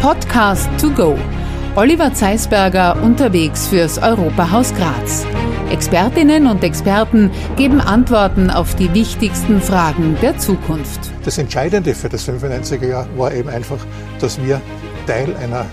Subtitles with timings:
[0.00, 1.14] Podcast to go.
[1.76, 5.26] Oliver Zeisberger unterwegs fürs Europahaus Graz.
[5.70, 11.12] Expertinnen und Experten geben Antworten auf die wichtigsten Fragen der Zukunft.
[11.26, 13.84] Das Entscheidende für das 95er Jahr war eben einfach,
[14.20, 14.62] dass wir
[15.06, 15.66] Teil einer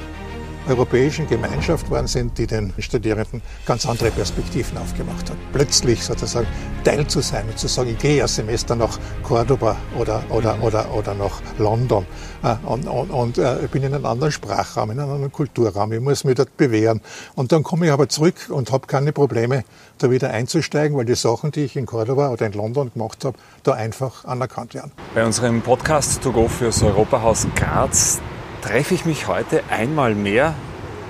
[0.67, 5.37] europäischen Gemeinschaft waren sind, die den Studierenden ganz andere Perspektiven aufgemacht hat.
[5.53, 6.47] Plötzlich sozusagen
[6.83, 10.93] Teil zu sein und zu sagen, ich gehe ein Semester nach Cordoba oder, oder, oder,
[10.93, 12.05] oder nach London
[12.43, 15.91] äh, und, und, und äh, ich bin in einem anderen Sprachraum, in einem anderen Kulturraum,
[15.93, 17.01] ich muss mich dort bewähren.
[17.35, 19.63] Und dann komme ich aber zurück und habe keine Probleme,
[19.97, 23.37] da wieder einzusteigen, weil die Sachen, die ich in Cordoba oder in London gemacht habe,
[23.63, 24.91] da einfach anerkannt werden.
[25.13, 28.19] Bei unserem Podcast To Go fürs Europahaus Graz
[28.61, 30.53] treffe ich mich heute einmal mehr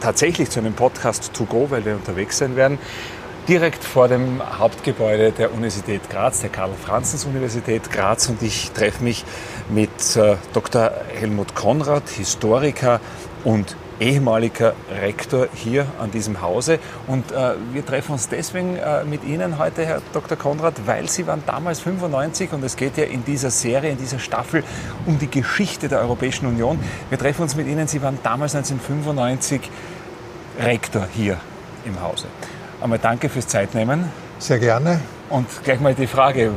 [0.01, 2.77] tatsächlich zu einem Podcast to go, weil wir unterwegs sein werden,
[3.47, 8.27] direkt vor dem Hauptgebäude der Universität Graz, der Karl-Franzens-Universität Graz.
[8.29, 9.23] Und ich treffe mich
[9.69, 10.91] mit äh, Dr.
[11.13, 12.99] Helmut Konrad, Historiker
[13.43, 16.79] und ehemaliger Rektor hier an diesem Hause.
[17.07, 20.37] Und äh, wir treffen uns deswegen äh, mit Ihnen heute, Herr Dr.
[20.37, 24.19] Konrad, weil Sie waren damals 95 und es geht ja in dieser Serie, in dieser
[24.19, 24.63] Staffel
[25.05, 26.79] um die Geschichte der Europäischen Union.
[27.09, 29.69] Wir treffen uns mit Ihnen, Sie waren damals 1995
[30.59, 31.37] Rektor hier
[31.85, 32.27] im Hause.
[32.81, 34.05] Einmal danke fürs Zeitnehmen.
[34.39, 34.99] Sehr gerne.
[35.29, 36.51] Und gleich mal die Frage,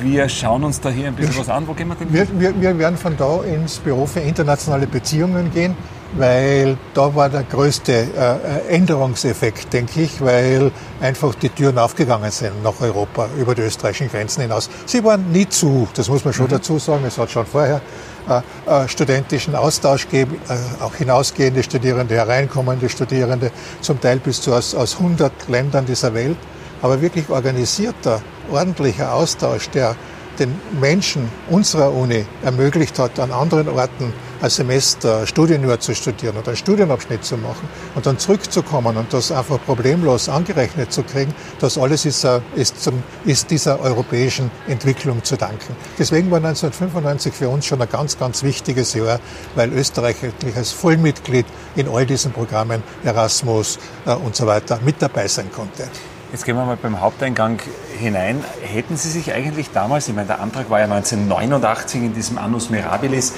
[0.00, 1.66] wir schauen uns da hier ein bisschen wir, was an.
[1.66, 2.12] Wo gehen wir denn?
[2.12, 5.76] Wir, wir, wir werden von da ins Büro für internationale Beziehungen gehen
[6.14, 12.62] weil da war der größte äh, Änderungseffekt, denke ich, weil einfach die Türen aufgegangen sind
[12.62, 14.70] nach Europa, über die österreichischen Grenzen hinaus.
[14.86, 16.50] Sie waren nie zu, das muss man schon mhm.
[16.50, 17.80] dazu sagen, es hat schon vorher
[18.28, 24.52] äh, äh, studentischen Austausch gegeben, äh, auch hinausgehende Studierende, hereinkommende Studierende, zum Teil bis zu
[24.52, 26.36] aus, aus 100 Ländern dieser Welt.
[26.82, 29.94] Aber wirklich organisierter, ordentlicher Austausch, der
[30.38, 36.48] den Menschen unserer Uni ermöglicht hat, an anderen Orten ein Semester Studienjahr zu studieren oder
[36.48, 41.78] einen Studienabschnitt zu machen und dann zurückzukommen und das einfach problemlos angerechnet zu kriegen, das
[41.78, 45.76] alles ist, äh, ist, zum, ist dieser europäischen Entwicklung zu danken.
[45.98, 49.20] Deswegen war 1995 für uns schon ein ganz, ganz wichtiges Jahr,
[49.54, 55.00] weil Österreich wirklich als Vollmitglied in all diesen Programmen Erasmus äh, und so weiter mit
[55.00, 55.88] dabei sein konnte.
[56.32, 57.60] Jetzt gehen wir mal beim Haupteingang
[57.98, 58.42] hinein.
[58.60, 62.68] Hätten Sie sich eigentlich damals, ich meine, der Antrag war ja 1989 in diesem Annus
[62.68, 63.32] Mirabilis,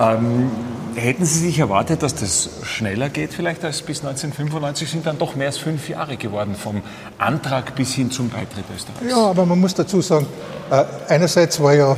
[0.00, 0.50] ähm,
[0.96, 4.90] hätten Sie sich erwartet, dass das schneller geht vielleicht als bis 1995?
[4.90, 6.82] Sind dann doch mehr als fünf Jahre geworden vom
[7.18, 9.10] Antrag bis hin zum Beitritt Österreichs.
[9.10, 10.26] Ja, aber man muss dazu sagen,
[10.70, 11.96] äh, einerseits war ja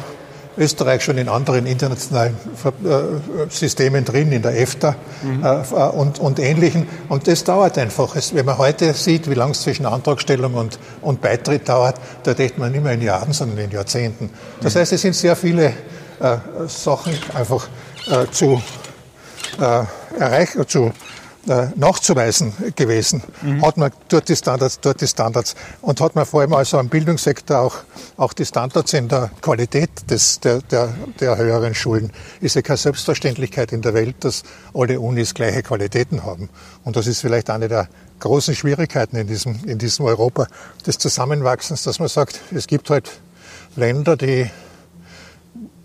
[0.58, 2.34] Österreich schon in anderen internationalen
[2.64, 5.44] äh, Systemen drin, in der EFTA mhm.
[5.44, 6.88] Äh, und, und, ähnlichen.
[7.10, 8.16] Und das dauert einfach.
[8.32, 12.58] wenn man heute sieht, wie lange es zwischen Antragstellung und, und, Beitritt dauert, da denkt
[12.58, 14.30] man nicht mehr in Jahren, sondern in Jahrzehnten.
[14.62, 14.78] Das mhm.
[14.78, 15.72] heißt, es sind sehr viele
[16.66, 17.68] Sachen einfach
[18.06, 18.62] äh, zu
[19.58, 19.84] äh,
[20.18, 20.92] erreichen, zu
[21.48, 23.22] äh, nachzuweisen gewesen.
[23.42, 23.64] Mhm.
[23.64, 26.88] Hat man dort die Standards, dort die Standards und hat man vor allem also am
[26.88, 27.76] Bildungssektor auch,
[28.16, 32.12] auch die Standards in der Qualität des, der, der, der höheren Schulen.
[32.40, 34.42] Ist ja keine Selbstverständlichkeit in der Welt, dass
[34.74, 36.48] alle Unis gleiche Qualitäten haben.
[36.84, 40.48] Und das ist vielleicht eine der großen Schwierigkeiten in diesem, in diesem Europa
[40.84, 43.20] des Zusammenwachsens, dass man sagt, es gibt halt
[43.76, 44.50] Länder, die,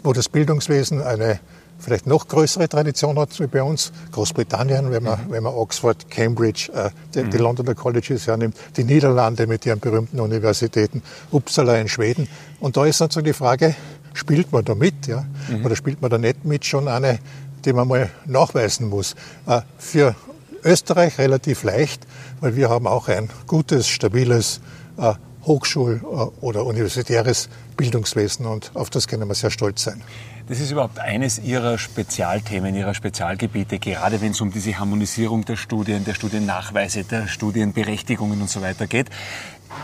[0.01, 1.39] wo das Bildungswesen eine
[1.81, 3.91] vielleicht noch größere Tradition hat wie bei uns.
[4.11, 5.31] Großbritannien, wenn man, mhm.
[5.31, 7.29] wenn man Oxford, Cambridge, äh, die, mhm.
[7.31, 12.27] die Londoner Colleges hernimmt, die Niederlande mit ihren berühmten Universitäten, Uppsala in Schweden.
[12.59, 13.75] Und da ist sozusagen die Frage,
[14.13, 15.25] spielt man da mit, ja?
[15.49, 15.65] Mhm.
[15.65, 17.19] Oder spielt man da nicht mit schon eine,
[17.65, 19.15] die man mal nachweisen muss.
[19.47, 20.15] Äh, für
[20.63, 22.05] Österreich relativ leicht,
[22.39, 24.61] weil wir haben auch ein gutes, stabiles
[24.97, 25.13] äh,
[25.45, 30.01] Hochschul- äh, oder universitäres Bildungswesen und auf das können wir sehr stolz sein.
[30.47, 35.55] Das ist überhaupt eines Ihrer Spezialthemen, Ihrer Spezialgebiete, gerade wenn es um diese Harmonisierung der
[35.55, 39.07] Studien, der Studiennachweise, der Studienberechtigungen und so weiter geht.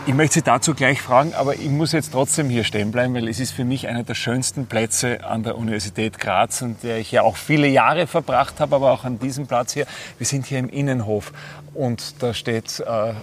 [0.06, 3.28] Ich möchte Sie dazu gleich fragen, aber ich muss jetzt trotzdem hier stehen bleiben, weil
[3.28, 7.10] es ist für mich einer der schönsten Plätze an der Universität Graz, an der ich
[7.12, 9.86] ja auch viele Jahre verbracht habe, aber auch an diesem Platz hier.
[10.18, 11.32] Wir sind hier im Innenhof
[11.74, 13.14] und da steht äh,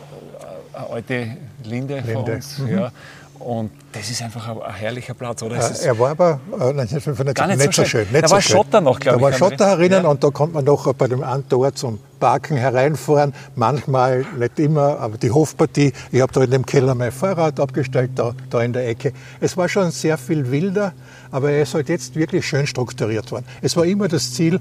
[0.76, 2.14] eine alte Linde, Linde.
[2.14, 2.58] vor uns.
[2.60, 2.70] Mhm.
[2.70, 2.92] Ja.
[3.40, 5.58] Und das ist einfach ein, herrlicher Platz, oder?
[5.58, 8.08] Ja, er war aber äh, 1995 nicht, nicht, so schön.
[8.12, 8.56] Nicht da so war schön.
[8.56, 9.24] Schotter noch, glaube ich.
[9.24, 10.10] Da war Schotter herinnen ja.
[10.10, 13.34] und da konnte man noch bei dem einen Tor zum Parken hereinfahren.
[13.56, 15.92] Manchmal, nicht immer, aber die Hofpartie.
[16.12, 19.12] Ich habe da in dem Keller mein Fahrrad abgestellt, da, da in der Ecke.
[19.42, 20.94] Es war schon sehr viel wilder,
[21.32, 23.46] aber er ist halt jetzt wirklich schön strukturiert worden.
[23.62, 24.60] Es war immer das Ziel,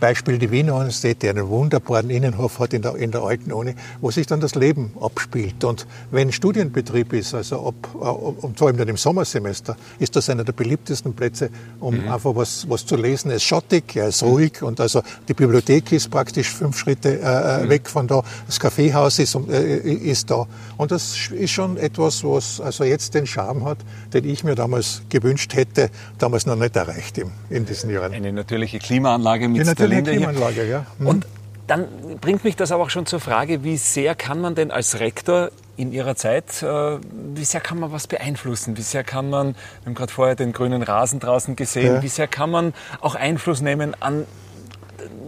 [0.00, 3.74] Beispiel die Wiener Universität, die einen wunderbaren Innenhof hat in der, in der alten Uni,
[4.00, 5.62] wo sich dann das Leben abspielt.
[5.64, 10.30] Und wenn Studienbetrieb ist, also ob, äh, und vor allem dann im Sommersemester, ist das
[10.30, 12.08] einer der beliebtesten Plätze, um mhm.
[12.08, 13.30] einfach was, was zu lesen.
[13.30, 17.60] Es ist schottig, er ist ruhig und also die Bibliothek ist praktisch fünf Schritte äh,
[17.60, 17.68] äh, mhm.
[17.68, 18.22] weg von da.
[18.46, 20.46] Das Kaffeehaus ist, äh, ist da.
[20.76, 23.78] Und das ist schon etwas, was also jetzt den Charme hat,
[24.14, 28.12] den ich mir damals gewünscht hätte, damals noch nicht erreicht in, in diesen Jahren.
[28.12, 30.86] Eine natürliche Klimaanlage mit Eine natürliche Klimaanlage, ja.
[30.98, 31.06] Mhm.
[31.06, 31.26] Und
[31.66, 31.86] dann
[32.20, 35.50] bringt mich das aber auch schon zur Frage, wie sehr kann man denn als Rektor
[35.76, 36.98] in Ihrer Zeit, äh,
[37.34, 38.76] wie sehr kann man was beeinflussen?
[38.76, 42.02] Wie sehr kann man, wir haben gerade vorher den grünen Rasen draußen gesehen, ja.
[42.02, 44.26] wie sehr kann man auch Einfluss nehmen an,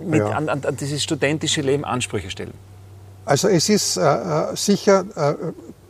[0.04, 0.30] mit, ja.
[0.30, 2.52] an, an, an dieses studentische Leben, Ansprüche stellen?
[3.24, 5.34] Also es ist äh, äh sicher äh,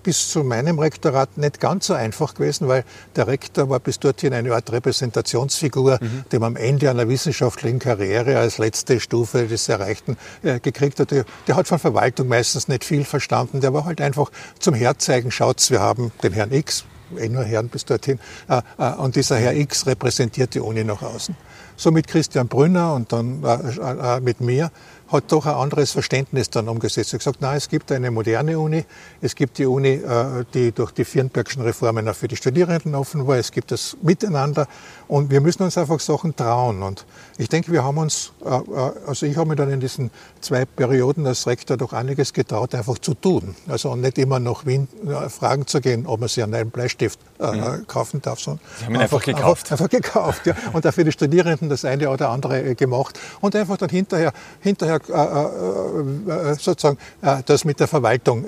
[0.03, 2.85] bis zu meinem Rektorat nicht ganz so einfach gewesen, weil
[3.17, 6.25] der Rektor war bis dorthin eine Art Repräsentationsfigur, mhm.
[6.31, 11.11] die man am Ende einer wissenschaftlichen Karriere als letzte Stufe des Erreichten äh, gekriegt hat.
[11.11, 13.61] Der, der, hat von Verwaltung meistens nicht viel verstanden.
[13.61, 16.85] Der war halt einfach zum Herzeigen, schaut's, wir haben den Herrn X,
[17.19, 21.03] eh nur Herren bis dorthin, äh, äh, und dieser Herr X repräsentiert die Uni nach
[21.03, 21.37] außen.
[21.77, 24.71] So mit Christian Brünner und dann äh, äh, mit mir
[25.13, 27.13] hat doch ein anderes Verständnis dann umgesetzt.
[27.13, 28.85] Er hat gesagt, nein, es gibt eine moderne Uni,
[29.21, 33.27] es gibt die Uni, äh, die durch die Vierenbergschen Reformen auch für die Studierenden offen
[33.27, 34.67] war, es gibt das Miteinander
[35.09, 36.83] und wir müssen uns einfach Sachen trauen.
[36.83, 37.05] Und
[37.37, 40.11] ich denke, wir haben uns, äh, äh, also ich habe mir dann in diesen
[40.41, 43.55] zwei Perioden als Rektor doch einiges getraut, einfach zu tun.
[43.69, 44.89] Also nicht immer nach Wien
[45.29, 47.19] fragen zu gehen, ob man sich einen neuen Bleistift
[47.51, 47.87] mhm.
[47.87, 49.73] kaufen darf, sondern Sie haben ihn einfach, einfach gekauft.
[49.73, 50.55] Einfach, einfach gekauft, ja.
[50.73, 55.01] Und auch für die Studierenden das eine oder andere gemacht und einfach dann hinterher, hinterher
[55.09, 56.99] äh, äh, äh, sozusagen
[57.47, 58.45] das mit der Verwaltung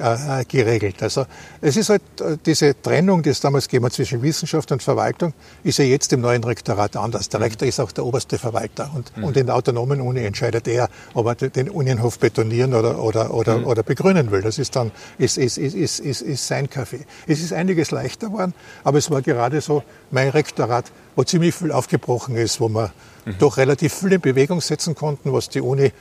[0.49, 1.02] geregelt.
[1.02, 1.26] Also
[1.61, 2.02] es ist halt
[2.46, 5.32] diese Trennung, die es damals gegeben hat zwischen Wissenschaft und Verwaltung,
[5.62, 7.29] ist ja jetzt im neuen Rektorat anders.
[7.29, 7.44] Der mhm.
[7.44, 9.25] Rektor ist auch der oberste Verwalter und, mhm.
[9.25, 13.58] und in der autonomen Uni entscheidet er, ob er den Unienhof betonieren oder, oder, oder,
[13.58, 13.67] mhm.
[13.67, 14.43] oder begrünen will.
[14.43, 17.05] Das ist dann ist, ist, ist, ist, ist, ist sein Kaffee.
[17.26, 21.72] Es ist einiges leichter geworden, aber es war gerade so mein Rektorat, wo ziemlich viel
[21.72, 22.92] aufgebrochen ist, wo wir
[23.25, 23.38] mhm.
[23.38, 25.92] doch relativ viel in Bewegung setzen konnten, was die Uni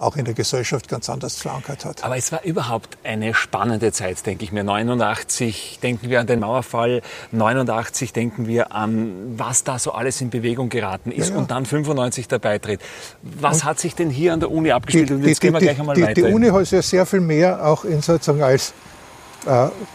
[0.00, 2.04] auch in der Gesellschaft ganz anders verankert hat.
[2.04, 4.64] Aber es war überhaupt eine spannende Zeit, denke ich mir.
[4.64, 10.30] 89 denken wir an den Mauerfall, 89 denken wir an, was da so alles in
[10.30, 11.40] Bewegung geraten ist ja, ja.
[11.40, 12.80] und dann 95 der Beitritt.
[13.22, 15.10] Was und hat sich denn hier an der Uni abgespielt?
[15.10, 16.14] Die, und jetzt die, gehen wir die, gleich einmal die, weiter.
[16.14, 18.72] Die Uni hat ja sehr viel mehr auch in sozusagen als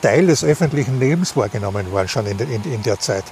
[0.01, 2.37] Teil des öffentlichen Lebens wahrgenommen worden schon in,
[2.83, 3.25] der Zeit.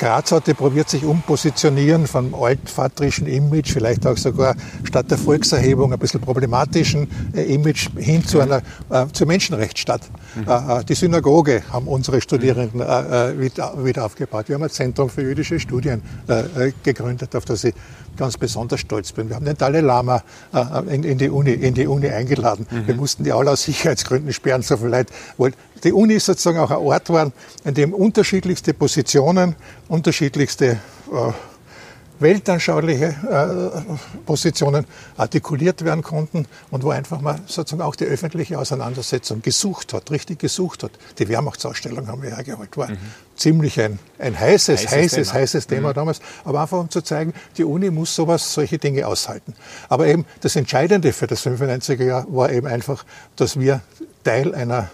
[0.00, 5.92] Äh, Graz hatte probiert, sich umpositionieren vom altvaterischen Image, vielleicht auch sogar statt der Volkserhebung
[5.92, 10.02] ein bisschen problematischen äh, Image hin zu einer äh, zur Menschenrechtsstadt.
[10.34, 10.48] Mhm.
[10.48, 14.48] Äh, die Synagoge haben unsere Studierenden äh, wieder, wieder, aufgebaut.
[14.48, 16.02] Wir haben ein Zentrum für jüdische Studien
[16.82, 17.74] gegründet, auf das ich
[18.16, 19.28] ganz besonders stolz bin.
[19.28, 20.22] Wir haben den Dalai Lama
[20.88, 22.66] in, in, die Uni, in die Uni eingeladen.
[22.70, 22.86] Mhm.
[22.86, 25.58] Wir mussten die Aula aus Sicherheitsgründen sperren, so viel Leid wollten.
[25.84, 27.32] Die Uni ist sozusagen auch ein Ort geworden,
[27.64, 29.56] in dem unterschiedlichste Positionen,
[29.88, 30.78] unterschiedlichste
[31.12, 31.32] äh,
[32.20, 33.96] weltanschauliche äh,
[34.26, 34.84] Positionen
[35.16, 40.38] artikuliert werden konnten und wo einfach mal sozusagen auch die öffentliche Auseinandersetzung gesucht hat, richtig
[40.38, 40.92] gesucht hat.
[41.18, 42.98] Die Wehrmachtsausstellung haben wir hergeholt, war mhm.
[43.36, 45.94] ziemlich ein, ein heißes, heißes, heißes Thema, heißes Thema mhm.
[45.94, 49.54] damals, aber einfach um zu zeigen, die Uni muss sowas, solche Dinge aushalten.
[49.88, 53.04] Aber eben das Entscheidende für das 95er Jahr war eben einfach,
[53.36, 53.80] dass wir
[54.22, 54.90] Teil einer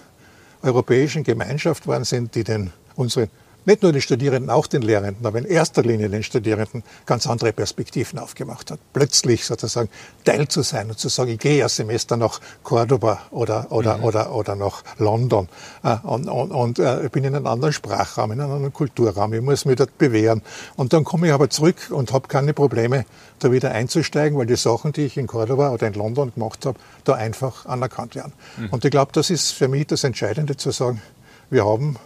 [0.67, 3.29] europäischen Gemeinschaft waren sind, die den unseren
[3.67, 7.53] nicht nur den Studierenden, auch den Lehrenden, aber in erster Linie den Studierenden ganz andere
[7.53, 8.79] Perspektiven aufgemacht hat.
[8.93, 9.91] Plötzlich sozusagen
[10.25, 14.05] Teil zu sein und zu sagen, ich gehe ein Semester nach Cordoba oder, oder, mhm.
[14.05, 15.49] oder, oder nach London
[15.83, 19.43] äh, und, und, und äh, bin in einem anderen Sprachraum, in einem anderen Kulturraum, ich
[19.43, 20.43] muss mich dort bewähren.
[20.77, 23.05] Und dann komme ich aber zurück und habe keine Probleme,
[23.41, 26.79] da wieder einzusteigen, weil die Sachen, die ich in Cordoba oder in London gemacht habe,
[27.05, 28.33] da einfach anerkannt werden.
[28.57, 28.69] Mhm.
[28.71, 31.03] Und ich glaube, das ist für mich das Entscheidende zu sagen,
[31.51, 31.97] wir haben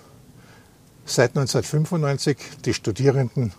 [1.10, 3.52] seit 1995 die Studierenden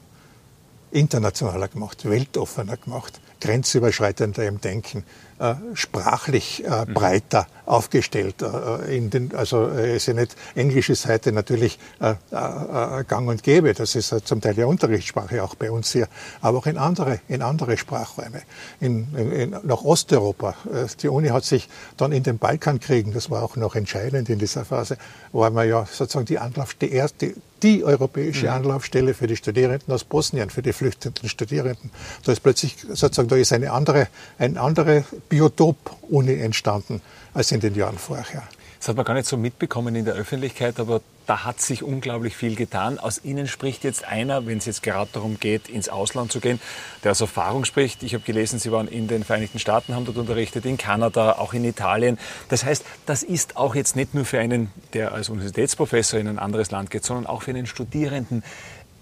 [0.91, 5.03] internationaler gemacht, weltoffener gemacht, grenzüberschreitender im Denken,
[5.41, 6.93] äh, sprachlich äh, mhm.
[6.93, 8.43] breiter aufgestellt.
[8.43, 13.27] Äh, in den, also äh, ist ja nicht Englisch ist heute natürlich äh, äh, gang
[13.27, 13.73] und gäbe.
[13.73, 16.07] Das ist zum Teil ja Unterrichtssprache auch bei uns hier,
[16.41, 18.43] aber auch in andere, in andere Sprachräume.
[18.79, 20.53] In, in, in, nach Osteuropa.
[21.01, 21.67] die Uni hat sich
[21.97, 24.97] dann in den Balkankriegen, das war auch noch entscheidend in dieser Phase,
[25.31, 27.33] war man ja sozusagen die Anlaufstelle, die, erste,
[27.63, 28.53] die europäische mhm.
[28.53, 31.91] Anlaufstelle für die Studierenden aus Bosnien, für die flüchtenden Studierenden.
[32.23, 34.07] Da ist plötzlich sozusagen, da ist eine andere,
[34.37, 37.01] ein andere Biotop-Uni entstanden
[37.33, 38.43] als in den Jahren vorher.
[38.79, 42.35] Das hat man gar nicht so mitbekommen in der Öffentlichkeit, aber da hat sich unglaublich
[42.35, 42.97] viel getan.
[42.97, 46.59] Aus Ihnen spricht jetzt einer, wenn es jetzt gerade darum geht, ins Ausland zu gehen,
[47.03, 48.01] der aus Erfahrung spricht.
[48.01, 51.53] Ich habe gelesen, Sie waren in den Vereinigten Staaten, haben dort unterrichtet, in Kanada, auch
[51.53, 52.17] in Italien.
[52.49, 56.39] Das heißt, das ist auch jetzt nicht nur für einen, der als Universitätsprofessor in ein
[56.39, 58.43] anderes Land geht, sondern auch für einen Studierenden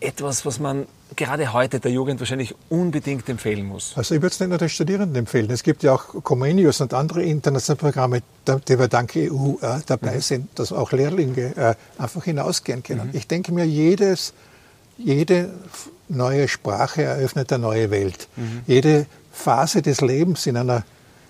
[0.02, 3.94] etwas, was man gerade heute der Jugend wahrscheinlich unbedingt empfehlen muss?
[3.96, 5.50] Also ich würde es nicht nur den Studierenden empfehlen.
[5.52, 8.22] Es gibt ja auch Comenius und andere internationale Programme,
[8.68, 10.22] die wir dank EU äh, dabei mhm.
[10.22, 13.08] sind, dass auch Lehrlinge äh, einfach hinausgehen können.
[13.08, 13.18] Mhm.
[13.18, 14.34] Ich denke mir, jedes,
[14.98, 15.50] jede
[16.08, 18.28] neue Sprache eröffnet eine neue Welt.
[18.36, 18.62] Mhm.
[18.68, 20.84] Jede Phase des Lebens in einer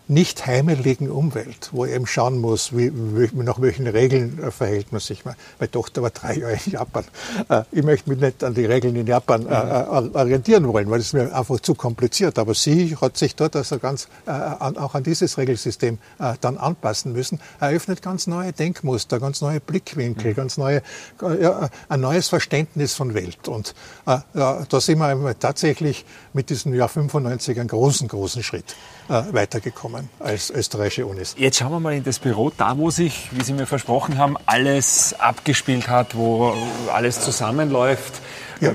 [0.10, 2.92] nicht heimeligen Umwelt, wo er eben schauen muss, wie,
[3.34, 5.24] nach welchen Regeln äh, verhält man sich.
[5.24, 7.04] Meine Tochter war drei Jahre in Japan.
[7.48, 10.16] Äh, ich möchte mich nicht an die Regeln in Japan äh, mhm.
[10.16, 12.40] orientieren wollen, weil es mir einfach zu kompliziert.
[12.40, 16.00] Aber sie hat sich dort also ganz auch an dieses Regelsystem
[16.42, 17.40] dann anpassen müssen.
[17.60, 20.36] Er öffnet ganz neue Denkmuster, ganz neue Blickwinkel, mhm.
[20.36, 20.82] ganz neue,
[21.22, 23.48] ja, ein neues Verständnis von Welt.
[23.48, 23.76] Und
[24.06, 28.76] da sind wir tatsächlich mit diesem Jahr 95 einen großen, großen Schritt
[29.08, 31.36] weitergekommen Rahmen als österreichische Unis.
[31.38, 34.38] Jetzt schauen wir mal in das Büro, da wo sich, wie Sie mir versprochen haben,
[34.46, 36.54] alles abgespielt hat, wo
[36.94, 38.14] alles zusammenläuft.
[38.62, 38.72] Ja.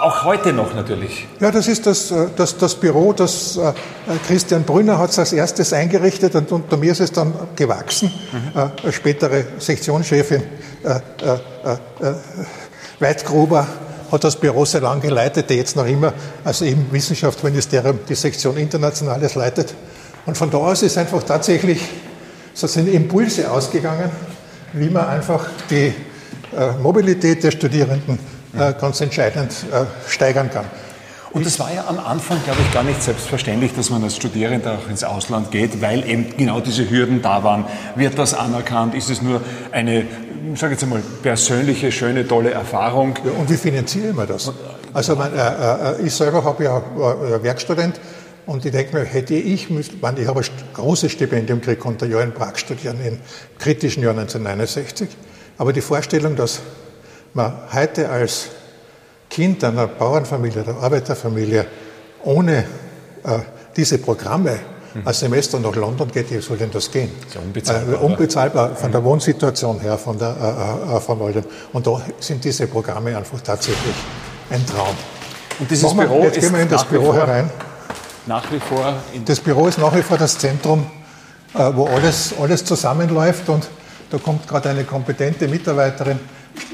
[0.00, 1.26] Auch heute noch natürlich.
[1.40, 3.72] Ja, das ist das, äh, das, das Büro, das äh,
[4.28, 8.12] Christian Brünner hat es als erstes eingerichtet und unter mir ist es dann gewachsen.
[8.32, 8.88] Mhm.
[8.88, 10.42] Äh, spätere Sektionschefin
[10.84, 11.72] äh, äh,
[12.04, 12.14] äh,
[13.00, 13.66] Weitgruber
[14.12, 16.12] hat das Büro sehr lange geleitet, der jetzt noch immer,
[16.44, 19.74] also im Wissenschaftsministerium die Sektion Internationales leitet.
[20.28, 21.80] Und von da aus ist einfach tatsächlich,
[22.52, 24.10] so sind Impulse ausgegangen,
[24.74, 25.86] wie man einfach die
[26.54, 28.18] äh, Mobilität der Studierenden
[28.52, 30.66] äh, ganz entscheidend äh, steigern kann.
[31.30, 34.74] Und das war ja am Anfang, glaube ich, gar nicht selbstverständlich, dass man als Studierender
[34.74, 37.64] auch ins Ausland geht, weil eben genau diese Hürden da waren.
[37.96, 38.94] Wird das anerkannt?
[38.94, 39.40] Ist es nur
[39.72, 40.04] eine,
[40.56, 43.14] sage jetzt einmal, persönliche, schöne, tolle Erfahrung?
[43.24, 44.52] Ja, und wie finanzieren wir das?
[44.92, 47.98] Also mein, äh, äh, ich selber habe ja äh, Werkstudent
[48.48, 52.22] und ich denke mir, hätte ich, ich habe ein großes Stipendium gekriegt, konnte ein Jahr
[52.22, 53.18] in Prag studieren, im
[53.58, 55.06] kritischen Jahr 1969.
[55.58, 56.60] Aber die Vorstellung, dass
[57.34, 58.46] man heute als
[59.28, 61.66] Kind einer Bauernfamilie, einer Arbeiterfamilie
[62.24, 62.64] ohne
[63.22, 63.38] äh,
[63.76, 64.58] diese Programme
[64.94, 65.06] mhm.
[65.06, 67.10] ein Semester nach London geht, wie soll denn das gehen?
[67.34, 68.00] Ja unbezahlbar.
[68.00, 69.04] Äh, unbezahlbar von der.
[69.04, 70.34] Wohnsituation her, von, der,
[70.90, 71.44] äh, äh, von all dem.
[71.74, 73.94] Und da sind diese Programme einfach tatsächlich
[74.48, 74.96] ein Traum.
[75.58, 77.50] Und dieses Büro jetzt gehen wir in das Büro herein
[78.28, 78.94] nach wie vor.
[79.24, 80.86] das Büro ist nach wie vor das Zentrum,
[81.54, 83.66] äh, wo alles, alles zusammenläuft und
[84.10, 86.18] da kommt gerade eine kompetente Mitarbeiterin.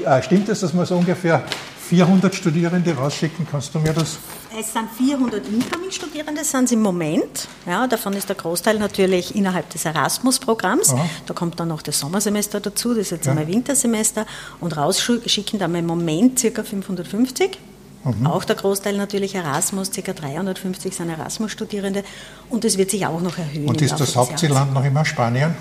[0.05, 1.43] Äh, stimmt es, dass wir so ungefähr
[1.87, 3.47] 400 Studierende rausschicken?
[3.49, 4.17] Kannst du mir das?
[4.57, 7.47] Es sind 400 Incoming-Studierende, sind es im Moment.
[7.65, 10.95] Ja, davon ist der Großteil natürlich innerhalb des Erasmus-Programms.
[11.25, 13.31] Da kommt dann noch das Sommersemester dazu, das ist jetzt ja.
[13.33, 14.25] einmal Wintersemester.
[14.61, 16.63] Und rausschicken dann im Moment ca.
[16.63, 17.59] 550.
[18.05, 18.27] Mhm.
[18.27, 20.13] Auch der Großteil natürlich Erasmus, ca.
[20.13, 22.03] 350 sind Erasmus-Studierende
[22.49, 23.67] und das wird sich auch noch erhöhen.
[23.67, 25.55] Und ist das Hauptzielland noch immer Spanien?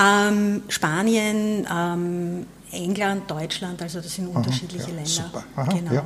[0.00, 5.10] Ähm, Spanien, ähm, England, Deutschland, also das sind unterschiedliche ja, Länder.
[5.10, 5.44] Super.
[5.56, 5.92] Aha, genau.
[5.92, 6.04] Ja.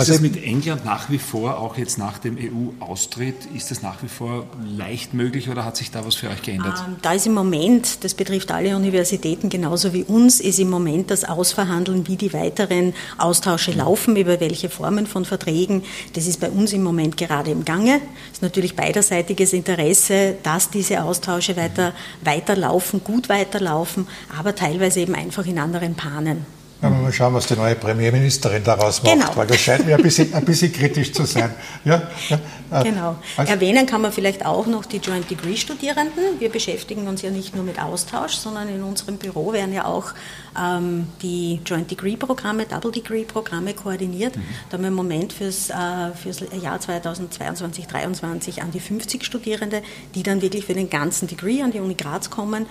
[0.00, 3.82] Also ist es mit England nach wie vor, auch jetzt nach dem EU-Austritt, ist das
[3.82, 6.82] nach wie vor leicht möglich oder hat sich da was für euch geändert?
[6.86, 11.10] Ähm, da ist im Moment, das betrifft alle Universitäten genauso wie uns, ist im Moment
[11.10, 15.82] das Ausverhandeln, wie die weiteren Austausche laufen, über welche Formen von Verträgen.
[16.14, 18.00] Das ist bei uns im Moment gerade im Gange.
[18.28, 21.92] Es ist natürlich beiderseitiges Interesse, dass diese Austausche weiter,
[22.24, 24.06] weiterlaufen, gut weiterlaufen,
[24.38, 26.59] aber teilweise eben einfach in anderen Panen.
[26.82, 29.36] Ja, mal schauen, was die neue Premierministerin daraus macht, genau.
[29.36, 31.54] weil das scheint mir ein bisschen, ein bisschen kritisch zu sein.
[31.84, 33.16] Ja, ja, äh, genau.
[33.36, 36.38] Also Erwähnen kann man vielleicht auch noch die Joint Degree Studierenden.
[36.38, 40.14] Wir beschäftigen uns ja nicht nur mit Austausch, sondern in unserem Büro werden ja auch
[40.58, 44.36] ähm, die Joint Degree Programme, Double Degree Programme koordiniert.
[44.36, 44.42] Mhm.
[44.70, 45.74] Da haben wir im Moment fürs, äh,
[46.14, 49.82] fürs Jahr 2022, 2023 an die 50 Studierende,
[50.14, 52.64] die dann wirklich für den ganzen Degree an die Uni Graz kommen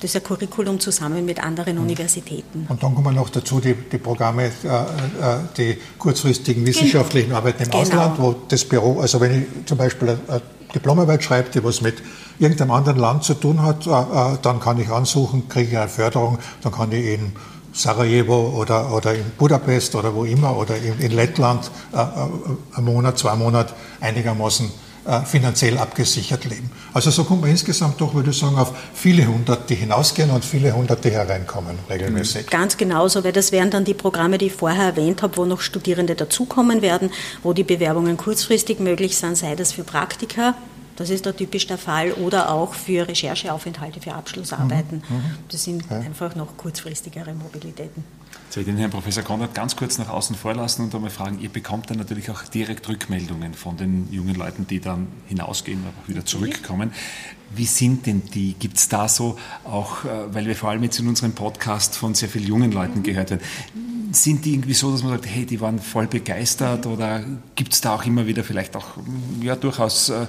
[0.00, 2.66] das ist ein Curriculum zusammen mit anderen Universitäten.
[2.68, 7.38] Und dann kommen noch dazu die, die Programme, äh, äh die kurzfristigen wissenschaftlichen genau.
[7.38, 7.82] Arbeiten im genau.
[7.82, 10.42] Ausland, wo das Büro, also wenn ich zum Beispiel eine
[10.74, 12.02] Diplomarbeit schreibe, die was mit
[12.38, 16.38] irgendeinem anderen Land zu tun hat, äh, dann kann ich ansuchen, kriege ich eine Förderung,
[16.62, 17.32] dann kann ich in
[17.72, 23.34] Sarajevo oder, oder in Budapest oder wo immer oder in, in Lettland einen Monat, zwei
[23.36, 24.70] Monate einigermaßen
[25.24, 26.70] finanziell abgesichert leben.
[26.92, 30.44] Also so kommt man insgesamt doch, würde ich sagen, auf viele hundert, die hinausgehen und
[30.44, 32.48] viele hundert, die hereinkommen regelmäßig.
[32.48, 35.60] Ganz genauso, weil das wären dann die Programme, die ich vorher erwähnt habe, wo noch
[35.60, 37.10] Studierende dazukommen werden,
[37.42, 40.54] wo die Bewerbungen kurzfristig möglich sind, sei das für Praktika,
[40.96, 42.12] Das ist da typisch der Fall.
[42.12, 45.02] Oder auch für Rechercheaufenthalte, für Abschlussarbeiten.
[45.08, 45.16] Mhm.
[45.16, 45.22] mhm.
[45.50, 48.02] Das sind einfach noch kurzfristigere Mobilitäten.
[48.56, 51.50] Werde ich den Herrn Professor Konrad ganz kurz nach außen vorlassen und einmal fragen, ihr
[51.50, 56.24] bekommt dann natürlich auch direkt Rückmeldungen von den jungen Leuten, die dann hinausgehen, aber wieder
[56.24, 56.90] zurückkommen.
[57.54, 58.54] Wie sind denn die?
[58.54, 62.14] Gibt es da so auch, äh, weil wir vor allem jetzt in unserem Podcast von
[62.14, 63.40] sehr vielen jungen Leuten gehört haben,
[64.12, 67.22] sind die irgendwie so, dass man sagt, hey, die waren voll begeistert oder
[67.56, 68.86] gibt es da auch immer wieder vielleicht auch
[69.42, 70.26] ja, durchaus äh,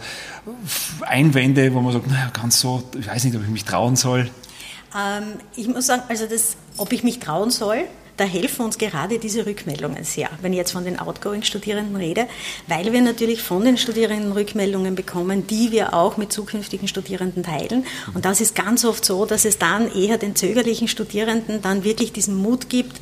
[0.99, 4.29] Einwände, wo man sagt, naja, ganz so, ich weiß nicht, ob ich mich trauen soll?
[4.93, 5.23] Ähm,
[5.55, 7.85] ich muss sagen, also das, ob ich mich trauen soll,
[8.17, 12.27] da helfen uns gerade diese Rückmeldungen sehr, wenn ich jetzt von den Outgoing-Studierenden rede,
[12.67, 17.85] weil wir natürlich von den Studierenden Rückmeldungen bekommen, die wir auch mit zukünftigen Studierenden teilen.
[18.13, 22.11] Und das ist ganz oft so, dass es dann eher den zögerlichen Studierenden dann wirklich
[22.11, 22.97] diesen Mut gibt,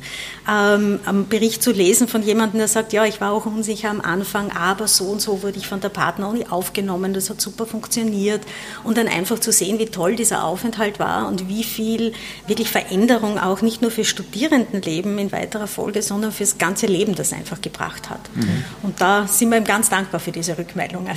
[0.48, 4.02] ähm, einen Bericht zu lesen von jemandem, der sagt, ja, ich war auch unsicher am
[4.02, 8.42] Anfang, aber so und so wurde ich von der Partneruni aufgenommen, das hat super funktioniert.
[8.84, 12.12] Und dann einfach zu sehen, wie toll dieser Aufenthalt war und wie viel
[12.46, 17.14] wirklich Veränderung auch nicht nur für Studierendenleben, Leben in weiterer Folge, sondern fürs ganze Leben
[17.14, 18.20] das einfach gebracht hat.
[18.34, 18.64] Mhm.
[18.82, 21.16] Und da sind wir ihm ganz dankbar für diese Rückmeldungen.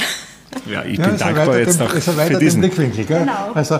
[0.65, 3.05] Ja, ich ja, bin dankbar jetzt noch ist für diesen Blickwinkel.
[3.05, 3.19] Gell?
[3.19, 3.51] Genau.
[3.53, 3.79] Also, äh,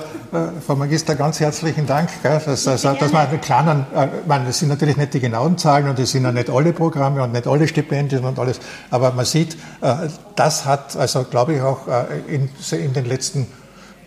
[0.64, 2.40] Frau Magister, ganz herzlichen Dank, gell?
[2.46, 5.90] Dass, also, dass man einen kleinen, äh, man, das sind natürlich nicht die genauen Zahlen
[5.90, 8.60] und das sind ja nicht alle Programme und nicht alle Stipendien und alles,
[8.92, 13.48] aber man sieht, äh, das hat, also glaube ich auch äh, in, in den letzten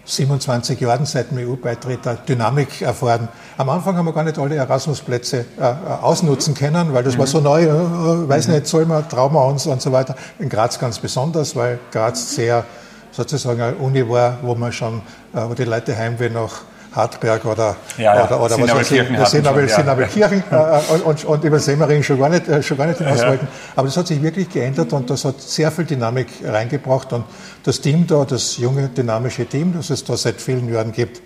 [0.04, 3.28] 27 Jahren seit dem EU-Beitritt eine Dynamik erfahren.
[3.56, 7.18] Am Anfang haben wir gar nicht alle Erasmus-Plätze äh, äh ausnutzen können, weil das mhm.
[7.20, 8.54] war so neu, äh, äh, weiß mhm.
[8.54, 10.16] nicht, soll man, trauen wir uns und so weiter.
[10.38, 12.64] In Graz ganz besonders, weil Graz sehr
[13.12, 15.02] sozusagen eine Uni war, wo man schon,
[15.34, 16.62] äh, wo die Leute Heimweh nach
[16.94, 18.24] Hartberg oder, ja, ja.
[18.24, 20.30] oder, oder was weiß ich, ja.
[20.50, 23.48] äh, und, und über Semmering schon gar nicht, äh, schon gar nicht hinaus wollten.
[23.74, 27.24] Aber das hat sich wirklich geändert und das hat sehr viel Dynamik reingebracht und
[27.62, 31.22] das Team da, das junge, dynamische Team, das es da seit vielen Jahren gibt,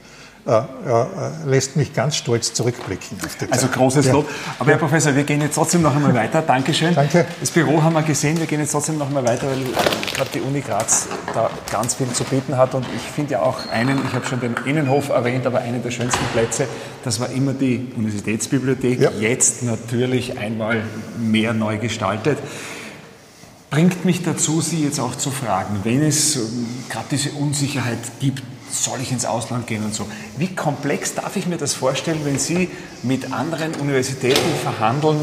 [1.44, 3.18] lässt mich ganz stolz zurückblicken.
[3.50, 4.28] also großes Lob.
[4.60, 6.40] Aber Herr Professor, wir gehen jetzt trotzdem noch einmal weiter.
[6.40, 6.94] Dankeschön.
[6.94, 7.26] Danke.
[7.40, 8.38] Das Büro haben wir gesehen.
[8.38, 9.58] Wir gehen jetzt trotzdem noch einmal weiter, weil
[10.14, 12.74] gerade die Uni Graz da ganz viel zu bieten hat.
[12.74, 15.90] Und ich finde ja auch einen, ich habe schon den Innenhof erwähnt, aber einen der
[15.90, 16.68] schönsten Plätze,
[17.02, 19.00] das war immer die Universitätsbibliothek.
[19.00, 19.10] Ja.
[19.18, 20.82] Jetzt natürlich einmal
[21.18, 22.38] mehr neu gestaltet
[23.68, 28.42] bringt mich dazu, Sie jetzt auch zu fragen, wenn es ähm, gerade diese Unsicherheit gibt,
[28.70, 30.06] soll ich ins Ausland gehen und so.
[30.36, 32.70] Wie komplex darf ich mir das vorstellen, wenn Sie
[33.02, 35.18] mit anderen Universitäten verhandeln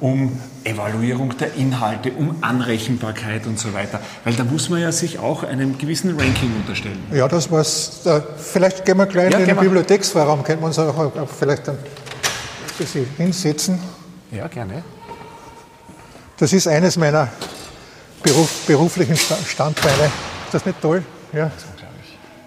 [0.00, 4.00] um Evaluierung der Inhalte, um Anrechenbarkeit und so weiter?
[4.24, 7.02] Weil da muss man ja sich auch einem gewissen Ranking unterstellen.
[7.12, 8.00] Ja, das war's.
[8.04, 11.78] Da, vielleicht gehen wir gleich ja, in den Bibliotheksvorraum, können wir uns auch vielleicht ein
[12.76, 13.78] bisschen hinsetzen.
[14.30, 14.82] Ja, gerne.
[16.36, 17.28] Das ist eines meiner
[18.22, 20.04] Beruf, beruflichen Standbeine.
[20.44, 21.02] Ist das nicht toll?
[21.32, 21.50] Ja.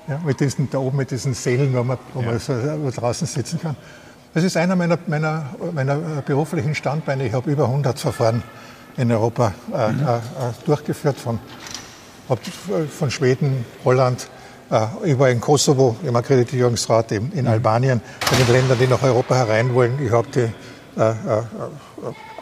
[0.07, 2.31] Ja, mit diesen, da oben mit diesen Sälen, wo man, wo ja.
[2.31, 2.53] man so
[2.99, 3.75] draußen sitzen kann.
[4.33, 7.27] Das ist einer meiner, meiner, meiner beruflichen Standbeine.
[7.27, 8.43] Ich habe über 100 Verfahren
[8.97, 10.01] in Europa äh, mhm.
[10.01, 10.19] äh,
[10.65, 11.39] durchgeführt, von,
[12.89, 14.27] von Schweden, Holland,
[14.69, 17.51] äh, über in Kosovo, im Akkreditierungsrat, in, in mhm.
[17.51, 19.99] Albanien, bei den Ländern, die nach Europa herein wollen.
[20.03, 21.43] Ich habe die, äh, äh,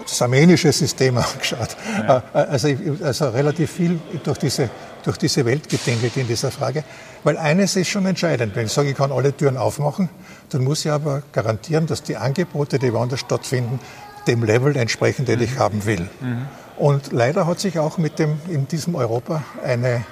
[0.03, 1.75] das armenische System angeschaut.
[2.07, 2.23] Ja.
[2.33, 2.67] Äh, also,
[3.03, 4.69] also relativ viel durch diese,
[5.03, 6.83] durch diese Welt getingelt in dieser Frage.
[7.23, 8.55] Weil eines ist schon entscheidend.
[8.55, 10.09] Wenn ich sage, ich kann alle Türen aufmachen,
[10.49, 13.79] dann muss ich aber garantieren, dass die Angebote, die woanders stattfinden,
[14.27, 15.59] dem Level entsprechen, den ich mhm.
[15.59, 16.09] haben will.
[16.21, 16.47] Mhm.
[16.77, 20.05] Und leider hat sich auch mit dem, in diesem Europa eine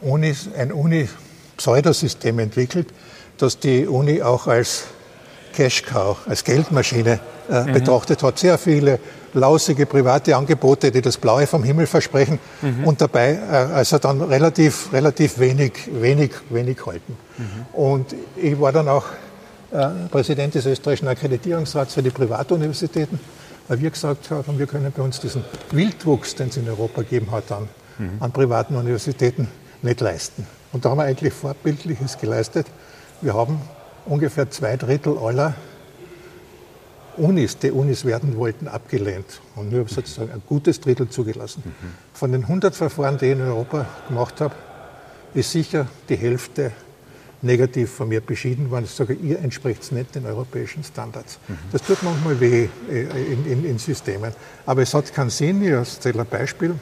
[0.00, 2.88] Uni, ein Uni-Pseudosystem entwickelt,
[3.38, 4.84] das die Uni auch als
[5.54, 7.72] Cash Cow, als Geldmaschine äh, mhm.
[7.72, 8.38] betrachtet hat.
[8.38, 8.98] Sehr viele
[9.36, 12.84] lausige private Angebote, die das Blaue vom Himmel versprechen mhm.
[12.84, 17.16] und dabei äh, also dann relativ, relativ wenig, wenig, wenig halten.
[17.38, 17.78] Mhm.
[17.78, 19.04] Und ich war dann auch
[19.70, 23.20] äh, Präsident des österreichischen Akkreditierungsrats für die Privatuniversitäten,
[23.68, 27.30] weil wir gesagt haben, wir können bei uns diesen Wildwuchs, den es in Europa gegeben
[27.30, 27.68] hat, an,
[27.98, 28.10] mhm.
[28.20, 29.48] an privaten Universitäten
[29.82, 30.46] nicht leisten.
[30.72, 32.66] Und da haben wir eigentlich Vorbildliches geleistet.
[33.20, 33.60] Wir haben
[34.06, 35.54] ungefähr zwei Drittel aller
[37.18, 41.62] Unis, die Unis werden wollten, abgelehnt und nur sozusagen ein gutes Drittel zugelassen.
[41.64, 41.72] Mhm.
[42.12, 44.54] Von den 100 Verfahren, die ich in Europa gemacht habe,
[45.34, 46.72] ist sicher die Hälfte
[47.42, 48.84] negativ von mir beschieden worden.
[48.84, 51.38] Ich sage, ihr entspricht nicht den europäischen Standards.
[51.48, 51.58] Mhm.
[51.72, 54.32] Das tut manchmal weh äh, in, in, in, Systemen.
[54.64, 56.74] Aber es hat keinen Sinn, ich erzähle ein Beispiel,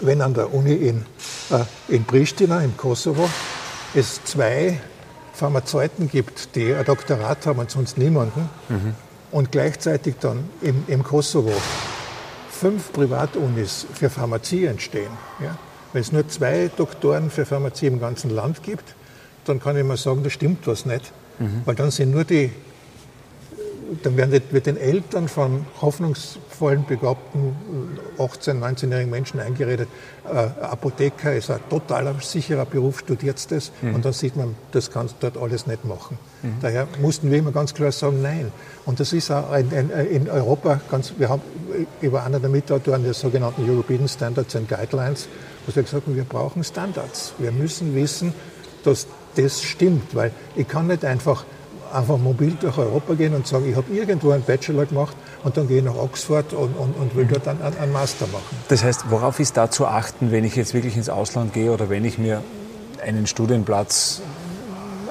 [0.00, 1.04] wenn an der Uni in,
[1.50, 3.28] äh, in Pristina, im Kosovo,
[3.94, 4.80] es zwei
[5.34, 8.94] Pharmazeuten gibt, die ein Doktorat haben und sonst niemanden, mhm
[9.34, 11.52] und gleichzeitig dann im, im Kosovo
[12.48, 15.10] fünf Privatunis für Pharmazie entstehen,
[15.42, 15.58] ja,
[15.92, 18.94] Wenn es nur zwei Doktoren für Pharmazie im ganzen Land gibt,
[19.44, 21.12] dann kann ich mal sagen, da stimmt was nicht.
[21.40, 21.62] Mhm.
[21.64, 22.52] Weil dann sind nur die
[24.02, 27.56] dann werden wird den Eltern von hoffnungsvollen, begabten
[28.18, 29.88] 18-, 19-jährigen Menschen eingeredet,
[30.24, 33.96] äh, Apotheker ist ein totaler sicherer Beruf, studiert das mhm.
[33.96, 36.18] und dann sieht man, das kannst du dort alles nicht machen.
[36.42, 36.56] Mhm.
[36.62, 38.52] Daher mussten wir immer ganz klar sagen, nein.
[38.86, 41.42] Und das ist auch in, in, in Europa ganz, wir haben
[42.00, 45.28] über einer der Mitautoren der sogenannten European Standards and Guidelines,
[45.66, 47.34] wo wir gesagt haben, wir brauchen Standards.
[47.38, 48.32] Wir müssen wissen,
[48.84, 51.44] dass das stimmt, weil ich kann nicht einfach
[51.94, 55.68] einfach mobil durch Europa gehen und sagen, ich habe irgendwo einen Bachelor gemacht und dann
[55.68, 58.44] gehe ich nach Oxford und, und, und will dort einen, einen, Master machen.
[58.68, 61.88] Das heißt, worauf ist da zu achten, wenn ich jetzt wirklich ins Ausland gehe oder
[61.88, 62.42] wenn ich mir
[63.04, 64.20] einen Studienplatz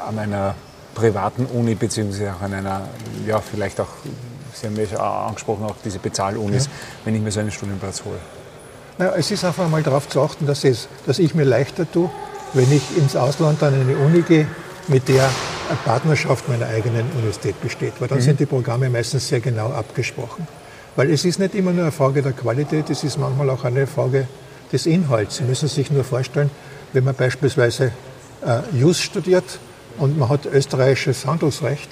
[0.08, 0.56] an einer
[0.96, 2.88] privaten Uni beziehungsweise auch an einer,
[3.26, 3.88] ja vielleicht auch,
[4.54, 6.72] Sie haben ja angesprochen, auch diese Bezahlunis, ja.
[7.06, 8.20] wenn ich mir so einen Studienplatz hole?
[8.98, 12.12] Naja, es ist einfach mal darauf zu achten, dass, es, dass ich mir leichter tue,
[12.54, 14.48] wenn ich ins Ausland an eine Uni gehe,
[14.88, 15.28] mit der
[15.86, 17.94] Partnerschaft meiner eigenen Universität besteht.
[18.00, 18.24] Weil dann mhm.
[18.24, 20.48] sind die Programme meistens sehr genau abgesprochen.
[20.96, 23.88] Weil es ist nicht immer nur eine Frage der Qualität, es ist manchmal auch eine
[23.88, 24.28] Frage
[24.72, 25.38] des Inhalts.
[25.38, 26.52] Sie müssen sich nur vorstellen,
[26.94, 27.92] wenn man beispielsweise
[28.46, 29.60] äh, Jus studiert
[29.98, 31.90] und man hat österreichisches Handelsrecht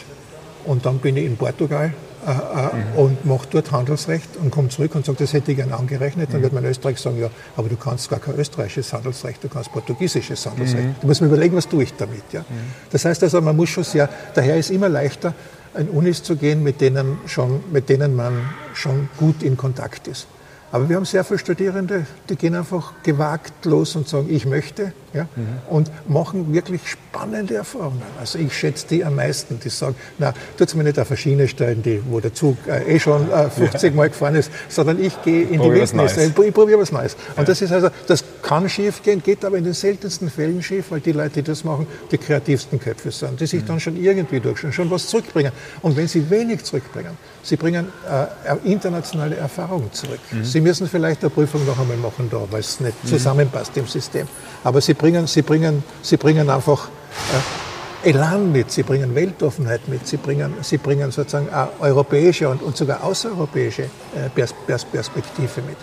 [0.66, 1.94] und dann bin ich in Portugal
[2.26, 3.00] mhm.
[3.00, 6.40] und macht dort Handelsrecht und kommt zurück und sagt, das hätte ich gerne angerechnet, dann
[6.40, 6.44] mhm.
[6.44, 9.72] wird man in Österreich sagen, ja, aber du kannst gar kein österreichisches Handelsrecht, du kannst
[9.72, 10.86] portugiesisches Handelsrecht.
[10.86, 10.96] Mhm.
[11.02, 12.24] Du musst mir überlegen, was tue ich damit.
[12.32, 12.42] Ja?
[12.42, 12.46] Mhm.
[12.92, 15.34] Das heißt also, man muss schon sehr, daher ist immer leichter,
[15.74, 20.28] an Unis zu gehen, mit denen, schon, mit denen man schon gut in Kontakt ist.
[20.72, 24.94] Aber wir haben sehr viele Studierende, die gehen einfach gewagt los und sagen, ich möchte,
[25.14, 25.48] ja, mhm.
[25.70, 28.02] und machen wirklich spannende Erfahrungen.
[28.20, 31.48] Also ich schätze die am meisten, die sagen, na, tut's mir nicht auf eine Schiene
[31.50, 33.96] stellen, die, wo der Zug äh, eh schon äh, 50 ja.
[33.96, 37.16] Mal gefahren ist, sondern ich gehe in die Wildnis, ich, ich probiere was Neues.
[37.36, 37.44] Und ja.
[37.44, 41.00] das ist also, das kann schief gehen, geht aber in den seltensten Fällen schief, weil
[41.00, 43.68] die Leute, die das machen, die kreativsten Köpfe sind, die sich mhm.
[43.68, 45.52] dann schon irgendwie durchschauen, schon was zurückbringen.
[45.82, 50.20] Und wenn sie wenig zurückbringen, sie bringen äh, internationale Erfahrung zurück.
[50.32, 50.44] Mhm.
[50.44, 53.08] Sie müssen vielleicht eine Prüfung noch einmal machen da, weil es nicht mhm.
[53.08, 54.28] zusammenpasst im System.
[54.64, 60.08] Aber sie bringen, sie bringen, sie bringen einfach äh, Elan mit, sie bringen Weltoffenheit mit,
[60.08, 61.50] sie bringen, sie bringen sozusagen
[61.80, 65.78] europäische und, und sogar außereuropäische äh, Pers Pers Perspektive mit.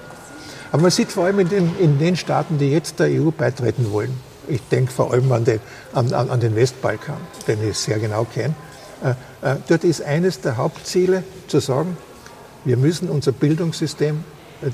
[0.72, 3.90] Aber man sieht vor allem in den, in den Staaten, die jetzt der EU beitreten
[3.92, 5.60] wollen, ich denke vor allem an den,
[5.92, 8.54] an, an den Westbalkan, den ich sehr genau kenne,
[9.02, 9.10] äh,
[9.42, 11.96] äh, dort ist eines der Hauptziele zu sagen,
[12.64, 14.24] wir müssen unser Bildungssystem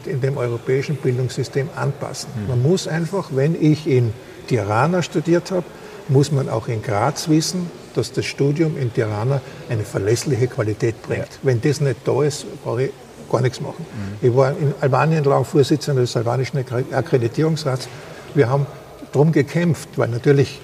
[0.06, 2.30] in dem europäischen Bildungssystem anpassen.
[2.34, 2.48] Mhm.
[2.48, 4.12] Man muss einfach, wenn ich in
[4.48, 5.64] Tirana studiert habe,
[6.08, 11.20] muss man auch in Graz wissen, dass das Studium in Tirana eine verlässliche Qualität bringt.
[11.20, 11.38] Ja.
[11.42, 12.90] Wenn das nicht da ist, brauche ich
[13.34, 13.84] gar nichts machen.
[14.20, 14.28] Mhm.
[14.28, 17.88] Ich war in Albanien lang Vorsitzender des albanischen Akkreditierungsrats.
[18.34, 18.66] Wir haben
[19.12, 20.60] darum gekämpft, weil natürlich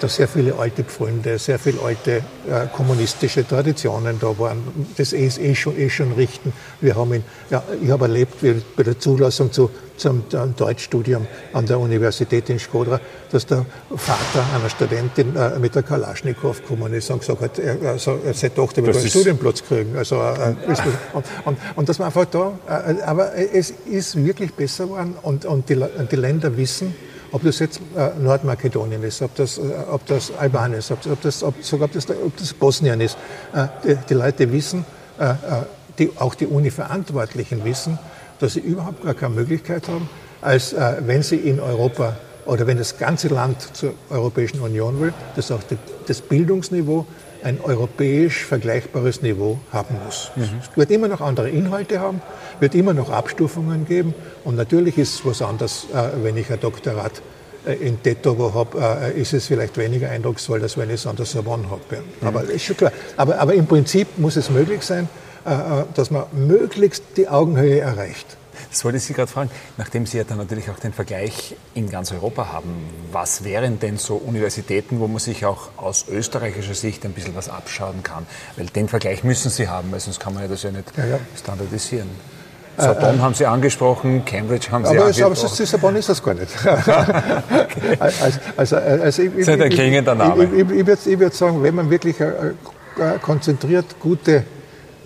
[0.00, 4.58] da sehr viele alte Pfründe, sehr viele alte äh, kommunistische Traditionen da waren.
[4.96, 6.52] Das ist eh schon, eh schon richten.
[6.80, 10.24] Wir haben in, ja, ich habe erlebt wie, bei der Zulassung zu, zum
[10.56, 16.60] Deutschstudium an der Universität in Skodra, dass der Vater einer Studentin äh, mit der Kalaschnikow
[16.60, 19.96] gekommen ist und gesagt hat, er, also, seine Tochter will einen Studienplatz kriegen.
[19.96, 20.54] Also, äh,
[21.12, 22.58] und, und, und das war einfach da.
[22.68, 26.94] Äh, aber es ist wirklich besser geworden und, und die, die Länder wissen,
[27.32, 31.20] ob das jetzt äh, Nordmakedonien ist, ob das, äh, ob das Albanien ist, ob, ob
[31.20, 33.16] das, ob, sogar ob das, ob das Bosnien ist.
[33.52, 34.84] Äh, die, die, Leute wissen,
[35.18, 35.34] äh, äh,
[35.98, 37.98] die, auch die Uni-Verantwortlichen wissen,
[38.38, 40.08] dass sie überhaupt gar keine Möglichkeit haben,
[40.40, 45.12] als äh, wenn sie in Europa oder wenn das ganze Land zur Europäischen Union will,
[45.36, 47.06] dass auch die, das Bildungsniveau
[47.42, 50.30] ein europäisch vergleichbares Niveau haben muss.
[50.36, 50.42] Mhm.
[50.62, 52.20] Es wird immer noch andere Inhalte haben,
[52.60, 56.60] wird immer noch Abstufungen geben und natürlich ist es was anderes, äh, wenn ich ein
[56.60, 57.22] Doktorat
[57.66, 61.16] äh, in Tetovo habe, äh, ist es vielleicht weniger eindrucksvoll, als wenn ich es an
[61.16, 61.82] der Sorbonne habe.
[62.20, 62.26] Mhm.
[62.26, 62.92] Aber ist schon klar.
[63.16, 65.08] Aber, aber im Prinzip muss es möglich sein,
[65.94, 68.37] dass man möglichst die Augenhöhe erreicht.
[68.70, 71.88] Das wollte ich Sie gerade fragen, nachdem Sie ja dann natürlich auch den Vergleich in
[71.88, 77.04] ganz Europa haben, was wären denn so Universitäten, wo man sich auch aus österreichischer Sicht
[77.04, 78.26] ein bisschen was abschauen kann?
[78.56, 81.06] Weil den Vergleich müssen Sie haben, weil sonst kann man ja das ja nicht ja,
[81.06, 81.18] ja.
[81.36, 82.08] standardisieren.
[82.76, 85.32] Äh, Sorbonne äh, haben Sie angesprochen, Cambridge haben Sie aber angesprochen.
[85.38, 86.52] Aber das, Sorbonne ist das gar nicht.
[86.64, 87.96] okay.
[87.98, 90.44] also, also, also ich, das ist ein klingender Name.
[90.44, 94.44] Ich, ich, ich, würde würd sagen, wenn man wirklich äh, äh, konzentriert gute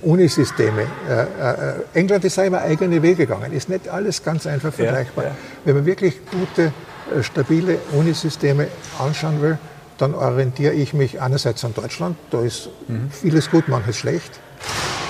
[0.03, 0.83] Unisysteme.
[1.09, 3.53] Äh, äh, England ist immer eigene Wege gegangen.
[3.53, 5.25] Ist nicht alles ganz einfach vergleichbar.
[5.25, 5.37] Ja, ja.
[5.65, 6.73] Wenn man wirklich gute,
[7.17, 9.59] äh, stabile Unisysteme anschauen will,
[9.99, 12.17] dann orientiere ich mich einerseits an Deutschland.
[12.31, 13.11] Da ist mhm.
[13.11, 14.41] vieles gut, manches schlecht.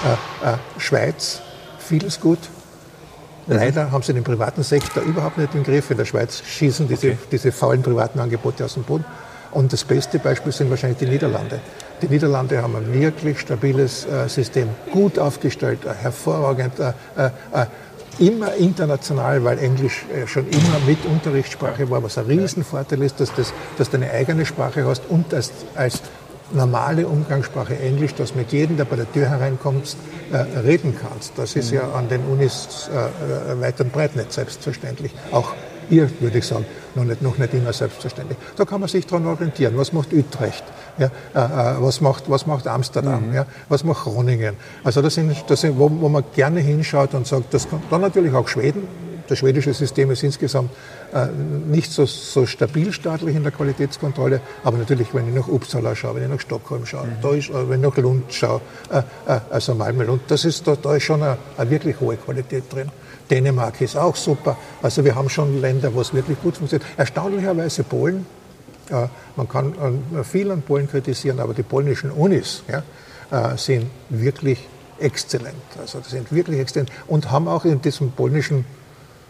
[0.05, 1.41] Äh, Schweiz,
[1.79, 2.39] vieles gut.
[3.47, 5.91] Leider haben sie den privaten Sektor überhaupt nicht im Griff.
[5.91, 7.19] In der Schweiz schießen diese, okay.
[7.31, 9.05] diese faulen privaten Angebote aus dem Boden.
[9.51, 11.61] Und das beste Beispiel sind wahrscheinlich die Niederlande.
[12.03, 17.67] Die Niederlande haben ein wirklich stabiles äh, System, gut aufgestellt, äh, hervorragend, äh, äh, äh
[18.19, 23.33] immer international, weil Englisch äh, schon immer mit Unterrichtssprache war, was ein Riesenvorteil ist, dass,
[23.35, 26.03] das, dass du eine eigene Sprache hast und als, als
[26.53, 29.97] normale Umgangssprache Englisch, dass mit jedem, der bei der Tür hereinkommt,
[30.31, 31.33] äh, reden kannst.
[31.37, 35.13] Das ist ja an den Unis äh, weit und breit nicht selbstverständlich.
[35.31, 35.55] Auch
[35.91, 36.65] ihr, würde ich sagen,
[36.95, 38.39] noch nicht, noch nicht immer selbstverständlich.
[38.57, 39.77] Da kann man sich daran orientieren.
[39.77, 40.65] Was macht Utrecht?
[40.99, 43.29] Ja, äh, äh, was, macht, was macht Amsterdam?
[43.29, 43.35] Mhm.
[43.35, 44.57] Ja, was macht Groningen?
[44.85, 48.01] Also das sind, das sind wo, wo man gerne hinschaut und sagt, das kann, dann
[48.01, 48.87] natürlich auch Schweden.
[49.29, 50.71] Das schwedische System ist insgesamt
[51.15, 51.27] äh,
[51.67, 56.17] nicht so, so stabil staatlich in der Qualitätskontrolle, aber natürlich, wenn ich nach Uppsala schaue,
[56.17, 57.13] wenn ich nach Stockholm schaue, mhm.
[57.23, 59.03] da ist, äh, wenn ich nach Lund schaue, äh,
[59.49, 62.91] also Malmö, Lund, das ist, da, da ist schon eine, eine wirklich hohe Qualität drin.
[63.33, 64.59] Dänemark ist auch super.
[64.83, 66.87] Also wir haben schon Länder, wo es wirklich gut funktioniert.
[66.99, 68.27] Erstaunlicherweise Polen.
[68.91, 69.73] Äh, man kann
[70.15, 72.83] äh, viel an Polen kritisieren, aber die polnischen Unis ja,
[73.31, 74.59] äh, sind wirklich
[74.99, 75.55] exzellent.
[75.81, 78.67] Also die sind wirklich exzellent und haben auch in diesem polnischen,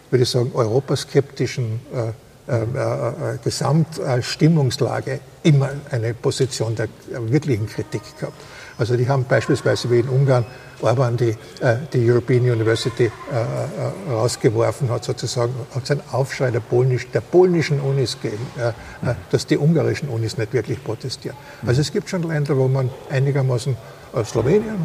[0.09, 2.09] würde ich sagen, europaskeptischen äh,
[2.45, 8.35] äh, Gesamtstimmungslage immer eine Position der wirklichen Kritik gehabt.
[8.77, 10.45] Also die haben beispielsweise wie in Ungarn
[10.83, 11.29] Orban die,
[11.61, 17.07] äh, die European University äh, äh, rausgeworfen hat, sozusagen, hat es einen Aufschrei der, Polnisch,
[17.11, 21.37] der polnischen Unis gegeben, äh, äh, dass die ungarischen Unis nicht wirklich protestieren.
[21.65, 23.77] Also es gibt schon Länder, wo man einigermaßen
[24.23, 24.77] Slowenien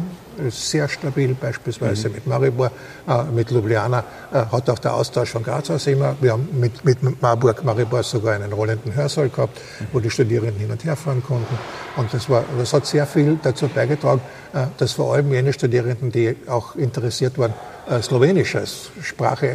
[0.47, 2.15] ist sehr stabil, beispielsweise mhm.
[2.15, 2.71] mit Maribor,
[3.07, 6.15] äh, mit Ljubljana äh, hat auch der Austausch von Graz aus immer.
[6.21, 9.85] Wir haben mit, mit Marburg, Maribor sogar einen rollenden Hörsaal gehabt, mhm.
[9.93, 11.57] wo die Studierenden hin und her fahren konnten.
[11.95, 14.21] Und das, war, das hat sehr viel dazu beigetragen,
[14.53, 17.53] äh, dass vor allem jene Studierenden, die auch interessiert waren,
[17.89, 19.47] äh, Slowenisch als Sprache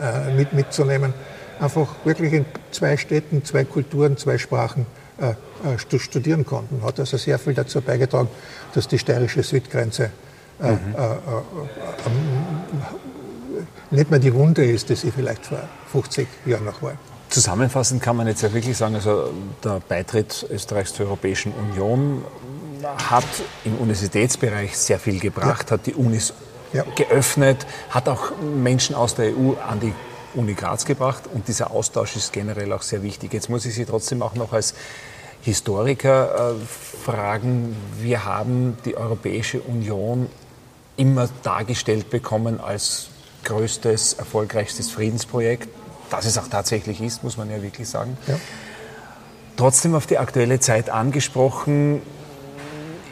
[0.00, 1.12] äh, mit, mitzunehmen,
[1.60, 4.86] einfach wirklich in zwei Städten, zwei Kulturen, zwei Sprachen
[5.76, 6.82] studieren konnten.
[6.82, 8.28] Hat also sehr viel dazu beigetragen,
[8.74, 10.10] dass die steirische Südgrenze
[10.60, 10.94] mhm.
[13.90, 15.60] nicht mehr die Wunde ist, die sie vielleicht vor
[15.92, 16.92] 50 Jahren noch war.
[17.30, 19.30] Zusammenfassend kann man jetzt ja wirklich sagen, also
[19.62, 22.24] der Beitritt Österreichs zur Europäischen Union
[23.10, 23.24] hat
[23.64, 25.74] im Universitätsbereich sehr viel gebracht, ja.
[25.74, 26.32] hat die Unis
[26.72, 26.84] ja.
[26.94, 29.92] geöffnet, hat auch Menschen aus der EU an die
[30.34, 33.32] Uni Graz gebracht und dieser Austausch ist generell auch sehr wichtig.
[33.32, 34.74] Jetzt muss ich Sie trotzdem auch noch als
[35.42, 36.64] Historiker äh,
[37.04, 40.28] fragen, wir haben die Europäische Union
[40.96, 43.08] immer dargestellt bekommen als
[43.44, 45.68] größtes, erfolgreichstes Friedensprojekt,
[46.10, 48.18] das es auch tatsächlich ist, muss man ja wirklich sagen.
[48.26, 48.34] Ja.
[49.56, 52.02] Trotzdem auf die aktuelle Zeit angesprochen,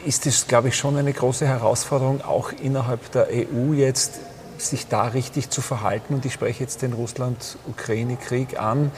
[0.05, 4.19] ist es, glaube ich, schon eine große Herausforderung, auch innerhalb der EU jetzt
[4.61, 6.13] sich da richtig zu verhalten.
[6.13, 8.91] Und ich spreche jetzt den Russland-Ukraine-Krieg an.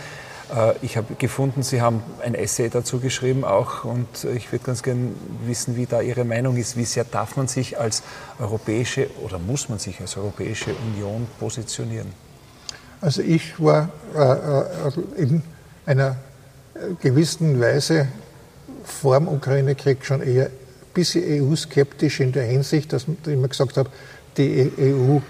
[0.55, 4.83] Äh, ich habe gefunden, Sie haben ein Essay dazu geschrieben auch und ich würde ganz
[4.83, 5.11] gerne
[5.45, 6.77] wissen, wie da Ihre Meinung ist.
[6.77, 8.03] Wie sehr darf man sich als
[8.39, 12.11] europäische oder muss man sich als Europäische Union positionieren?
[13.01, 15.43] Also ich war äh, äh in
[15.85, 16.17] einer
[17.01, 18.07] gewissen Weise
[18.83, 20.49] vor dem Ukraine-Krieg schon eher
[20.93, 23.89] bisschen EU-skeptisch in der Hinsicht, dass ich immer gesagt habe,
[24.37, 25.21] die EU äh,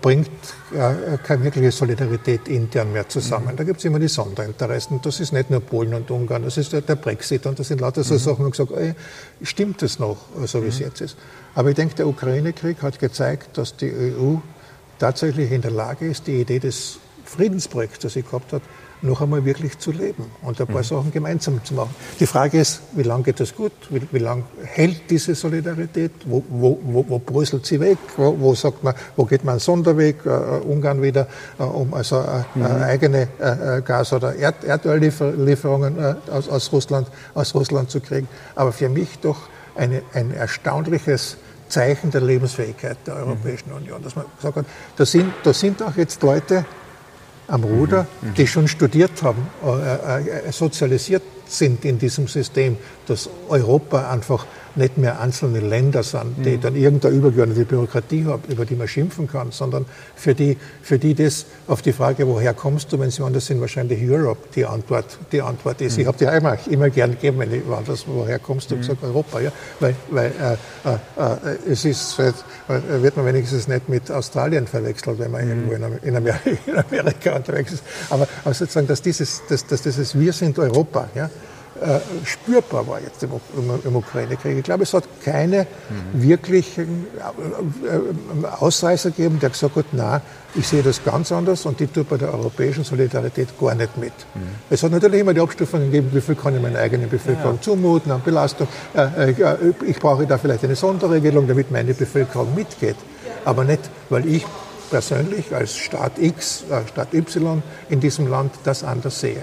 [0.00, 0.30] bringt
[0.72, 3.52] äh, keine wirkliche Solidarität intern mehr zusammen.
[3.52, 3.56] Mhm.
[3.56, 5.00] Da gibt es immer die Sonderinteressen.
[5.02, 8.02] Das ist nicht nur Polen und Ungarn, das ist der Brexit und das sind lauter
[8.02, 8.18] so mhm.
[8.18, 8.44] Sachen.
[8.46, 8.94] Und gesagt, ey,
[9.42, 10.86] stimmt das noch, so wie es mhm.
[10.86, 11.16] jetzt ist?
[11.54, 14.36] Aber ich denke, der Ukraine-Krieg hat gezeigt, dass die EU
[14.98, 18.62] tatsächlich in der Lage ist, die Idee des Friedensprojekts, das sie gehabt hat,
[19.02, 20.84] noch einmal wirklich zu leben und ein paar mhm.
[20.84, 21.94] Sachen gemeinsam zu machen.
[22.18, 23.72] Die Frage ist, wie lange geht das gut?
[23.90, 26.12] Wie, wie lange hält diese Solidarität?
[26.24, 27.98] Wo, wo, wo, wo bröselt sie weg?
[28.16, 30.24] Wo, wo, sagt man, wo geht man einen Sonderweg?
[30.24, 30.28] Äh,
[30.66, 31.26] Ungarn wieder,
[31.58, 32.64] äh, um also äh, mhm.
[32.64, 38.28] eigene äh, Gas- oder Erd Erdöllieferungen äh, aus, aus, Russland, aus Russland zu kriegen.
[38.54, 41.36] Aber für mich doch eine, ein erstaunliches
[41.68, 43.76] Zeichen der Lebensfähigkeit der Europäischen mhm.
[43.76, 46.64] Union, dass man gesagt hat, da sind, da sind auch jetzt Leute,
[47.48, 48.34] am Ruder, mhm.
[48.34, 54.98] die schon studiert haben, äh, äh, sozialisiert sind in diesem System, dass Europa einfach nicht
[54.98, 56.60] mehr einzelne Länder sind, die mhm.
[56.60, 61.14] dann irgendeine übergeordnete Bürokratie haben, über die man schimpfen kann, sondern für die, für die
[61.14, 65.18] das auf die Frage, woher kommst du, wenn sie woanders sind, wahrscheinlich Europe die Antwort,
[65.32, 65.96] die Antwort ist.
[65.96, 66.02] Mhm.
[66.02, 68.80] Ich habe die einmal immer gern gegeben, wenn ich woanders, woher kommst du, mhm.
[68.80, 70.32] gesagt Europa, ja, weil, weil
[70.84, 72.32] äh, äh, äh es ist, äh,
[72.68, 75.70] wird man wenigstens nicht mit Australien verwechselt, wenn man mhm.
[75.70, 77.84] irgendwo in, Amerika, in, Amerika, unterwegs ist.
[78.10, 81.30] Aber, aber sozusagen, dass dieses, dass, dass dieses Wir sind Europa, ja,
[82.24, 83.30] spürbar war jetzt im,
[83.84, 84.58] im, Ukraine-Krieg.
[84.58, 86.22] Ich glaube, es hat keine mhm.
[86.22, 87.06] wirklichen
[87.84, 90.22] äh, äh, Ausreißer gegeben, der gesagt hat, na,
[90.54, 94.12] ich sehe das ganz anders und die tut bei der europäischen Solidarität gar nicht mit.
[94.34, 94.40] Mhm.
[94.70, 97.60] Es hat natürlich immer die Abstufungen gegeben, wie viel kann ich meiner eigenen Bevölkerung ja.
[97.60, 98.68] zumuten an Belastung.
[98.94, 102.96] Äh, äh, ich brauche da vielleicht eine Sonderregelung, damit meine Bevölkerung mitgeht.
[103.44, 104.44] Aber nicht, weil ich
[104.90, 109.42] persönlich als Staat X, äh, Staat Y in diesem Land das anders sehe.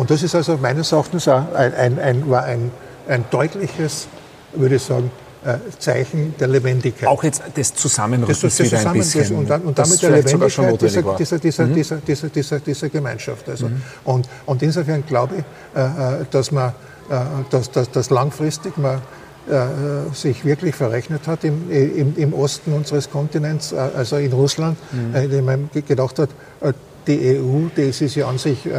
[0.00, 2.70] Und das ist also meines Erachtens auch ein, ein, ein, war ein,
[3.06, 4.08] ein deutliches,
[4.54, 5.10] würde ich sagen,
[5.44, 7.06] äh, Zeichen der Lebendigkeit.
[7.06, 9.36] Auch jetzt des Zusammenrückens das, das wieder zusammen, ein bisschen.
[9.36, 11.74] Und, dann, und damit der Lebendigkeit dieser, dieser, dieser, mhm.
[11.74, 13.46] dieser, dieser, dieser, dieser, Gemeinschaft.
[13.46, 13.68] Also.
[13.68, 13.82] Mhm.
[14.04, 16.72] Und, und insofern glaube ich, äh, äh, dass man
[17.50, 19.00] dass, dass, dass langfristig man
[20.12, 25.16] sich wirklich verrechnet hat im, im, im, Osten unseres Kontinents, also in Russland, mhm.
[25.16, 26.28] indem man gedacht hat,
[27.10, 28.70] die EU, das ist ja an sich äh,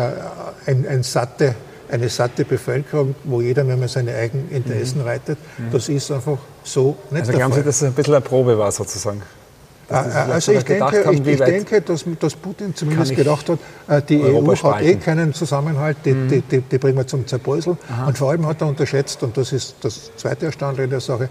[0.66, 1.56] ein, ein satte,
[1.90, 5.08] eine satte Bevölkerung, wo jeder wenn man seine eigenen Interessen mhm.
[5.08, 5.38] reitet.
[5.58, 5.72] Mhm.
[5.72, 8.72] Das ist einfach so nicht Also glauben Sie, dass es ein bisschen eine Probe war
[8.72, 9.22] sozusagen?
[9.90, 14.02] Äh, also ich denke, haben, ich, ich denke dass, dass, Putin zumindest gedacht hat, äh,
[14.02, 16.30] die Europa EU hat eh keinen Zusammenhalt, die, mhm.
[16.30, 17.78] die, die, die, bringen wir zum Zerbröseln.
[18.08, 21.30] Und vor allem hat er unterschätzt, und das ist das zweite Erstaunliche der Sache,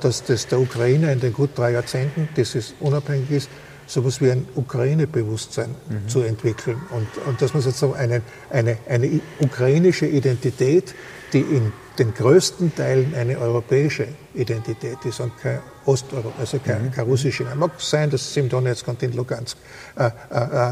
[0.00, 3.50] dass das der Ukraine in den gut drei Jahrzehnten, das es unabhängig ist,
[3.86, 6.08] so etwas wie ein Ukraine-Bewusstsein mhm.
[6.08, 6.80] zu entwickeln.
[6.90, 10.94] Und, und dass man sozusagen eine, eine, eine ukrainische Identität,
[11.32, 17.02] die in den größten Teilen eine europäische Identität ist und kein Osteuropa, also kein, mhm.
[17.02, 17.44] russische.
[17.54, 19.56] Mag sein, dass es im Donetsk und in Lugansk
[19.96, 20.10] äh, äh, äh,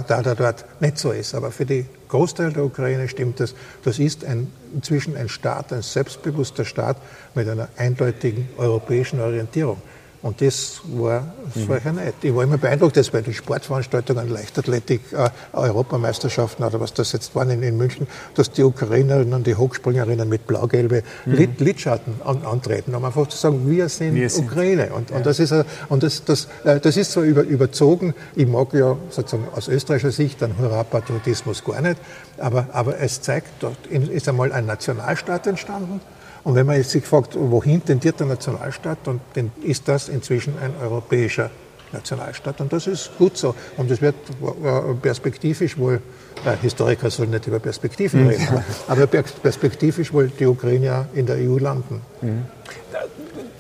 [0.07, 3.55] da, da dort nicht so ist, aber für die Großteil der Ukraine stimmt das.
[3.85, 6.98] Das ist ein, inzwischen ein Staat, ein selbstbewusster Staat
[7.35, 9.81] mit einer eindeutigen europäischen Orientierung.
[10.24, 11.34] Und das war
[11.66, 11.98] vorher mhm.
[11.98, 12.14] nicht.
[12.22, 17.34] Ich war immer beeindruckt, dass bei den Sportveranstaltungen, Leichtathletik, äh, Europameisterschaften oder was das jetzt
[17.34, 21.48] waren in, in, München, dass die Ukrainerinnen und die Hochspringerinnen mit blau-gelbe mhm.
[21.58, 24.94] Lidschatten an, antreten, um einfach zu sagen, wir sind wir Ukraine.
[24.94, 25.16] Und, ja.
[25.16, 25.52] und, das ist,
[25.90, 28.14] und das, das, äh, das ist so über, überzogen.
[28.34, 31.98] Ich mag ja sozusagen aus österreichischer Sicht einen Hurra-Patriotismus gar nicht,
[32.38, 36.00] aber, aber es zeigt, dort ist einmal ein Nationalstaat entstanden
[36.44, 39.20] und wenn man jetzt sich fragt, wohin tendiert der Nationalstaat, dann
[39.62, 41.50] ist das inzwischen ein europäischer
[41.94, 42.61] Nationalstaat.
[42.61, 43.54] Und das ist gut so.
[43.78, 46.02] Und es wird äh, perspektivisch wohl,
[46.44, 48.28] äh, Historiker sollen nicht über Perspektiven mhm.
[48.28, 52.02] reden, aber perspektivisch wohl die Ukraine in der EU landen.
[52.20, 52.42] Mhm.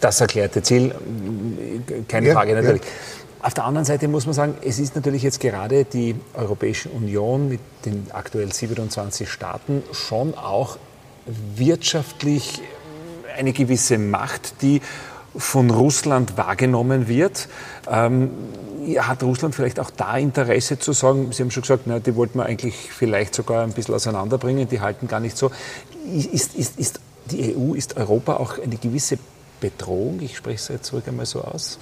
[0.00, 0.94] Das erklärte Ziel,
[2.08, 2.82] keine ja, Frage natürlich.
[2.82, 2.88] Ja.
[3.46, 7.48] Auf der anderen Seite muss man sagen, es ist natürlich jetzt gerade die Europäische Union
[7.48, 10.78] mit den aktuell 27 Staaten schon auch
[11.56, 12.60] wirtschaftlich
[13.34, 14.80] eine gewisse Macht, die
[15.36, 17.48] von Russland wahrgenommen wird.
[17.90, 18.30] Ähm,
[18.98, 22.38] hat Russland vielleicht auch da Interesse zu sagen, Sie haben schon gesagt, na, die wollten
[22.38, 25.50] wir eigentlich vielleicht sogar ein bisschen auseinanderbringen, die halten gar nicht so.
[26.12, 29.18] Ist, ist, ist die EU, ist Europa auch eine gewisse
[29.60, 30.20] Bedrohung?
[30.20, 31.78] Ich spreche es jetzt zurück einmal so aus.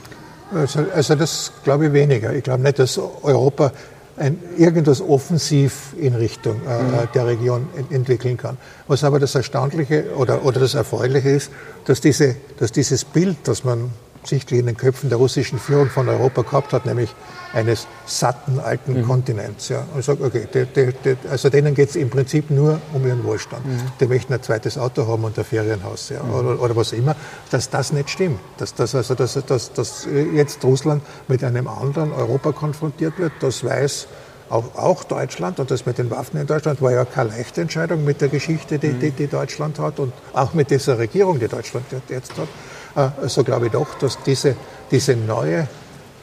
[0.55, 2.33] Also, also das glaube ich weniger.
[2.33, 3.73] Ich glaube nicht, dass Europa
[4.17, 7.09] ein, irgendwas offensiv in Richtung äh, mhm.
[7.15, 8.59] der Region ent entwickeln kann.
[8.87, 11.51] Was aber das Erstaunliche oder, oder das Erfreuliche ist,
[11.85, 13.91] dass, diese, dass dieses Bild, das man
[14.25, 17.15] sichtlich in den Köpfen der russischen Führung von Europa gehabt hat, nämlich
[17.53, 19.07] eines satten alten mhm.
[19.07, 19.69] Kontinents.
[19.69, 19.85] Ja.
[19.93, 23.07] Und ich sage, okay, die, die, die, also denen geht es im Prinzip nur um
[23.07, 23.67] ihren Wohlstand.
[23.67, 23.81] Mhm.
[24.01, 26.35] Die möchten ein zweites Auto haben und ein Ferienhaus ja, mhm.
[26.35, 27.17] oder, oder, was immer,
[27.51, 28.39] dass das nicht stimmt.
[28.59, 33.65] Dass, dass, also, dass, dass, dass jetzt Russland mit einem anderen Europa konfrontiert wird, das
[33.65, 34.07] weiß
[34.49, 38.05] auch, auch, Deutschland und das mit den Waffen in Deutschland war ja keine leichte Entscheidung
[38.05, 41.87] mit der Geschichte, die, die, die Deutschland hat und auch mit dieser Regierung, die Deutschland
[42.09, 42.49] jetzt hat.
[42.97, 44.57] Äh, so glaube ich doch, dass diese,
[44.91, 45.69] diese neue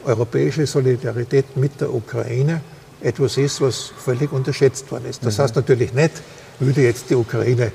[0.04, 2.60] europäische Solidarität mit der Ukraine
[3.02, 5.24] etwas ist, was völlig unterschätzt worden ist.
[5.24, 5.42] Das mhm.
[5.42, 6.12] heißt natürlich nicht,
[6.58, 7.72] würde jetzt die Ukraine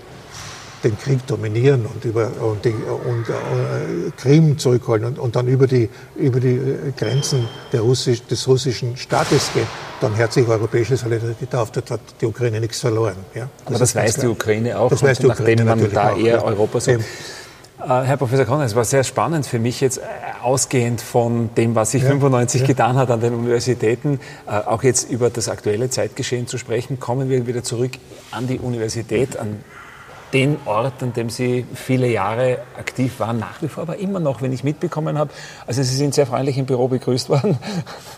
[0.84, 5.65] den Krieg dominieren und, über, und, die, und äh, Krim zurückholen und, und, dann über
[5.65, 6.62] die, über die
[6.95, 9.67] Grenzen Russisch, des russischen Staates gehen,
[9.99, 11.71] dann hört sich europäische Solidarität auf.
[11.71, 13.15] Dort hat die Ukraine nichts verloren.
[13.34, 13.49] Ja?
[13.58, 14.89] Das Aber das weiß die Ukraine auch.
[14.89, 16.43] Das weiß die Ukraine nachdem man da auch, eher ja.
[16.43, 16.91] Europa so.
[17.85, 20.01] Äh, Herr Professor Conner, es war sehr spannend für mich jetzt, äh,
[20.41, 22.67] ausgehend von dem, was sich ja, 95 ja.
[22.67, 26.99] getan hat an den Universitäten, äh, auch jetzt über das aktuelle Zeitgeschehen zu sprechen.
[26.99, 27.91] Kommen wir wieder zurück
[28.31, 29.63] an die Universität, an
[30.33, 34.41] den Ort, an dem Sie viele Jahre aktiv waren, nach wie vor, aber immer noch,
[34.41, 35.31] wenn ich mitbekommen habe.
[35.67, 37.57] Also Sie sind sehr freundlich im Büro begrüßt worden.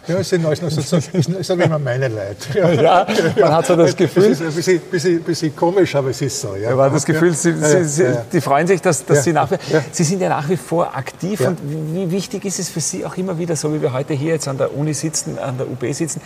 [0.08, 2.78] Ja, es sind alles noch so, sagen immer meine Leute.
[2.82, 3.06] Ja,
[3.40, 4.32] man hat so das Gefühl.
[4.32, 6.56] Es ist ein bisschen, bisschen, bisschen komisch, aber es ist so.
[6.56, 9.52] Ja, man hat das Gefühl, Sie, Sie, Sie die freuen sich, dass, dass Sie nach
[9.52, 9.58] wie
[9.92, 11.60] Sie sind ja nach wie vor aktiv und
[11.94, 14.48] wie wichtig ist es für Sie auch immer wieder, so wie wir heute hier jetzt
[14.48, 16.22] an der Uni sitzen, an der UB sitzen,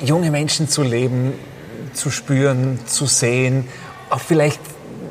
[0.00, 1.34] junge Menschen zu leben,
[1.92, 3.68] zu spüren, zu sehen,
[4.12, 4.60] auch vielleicht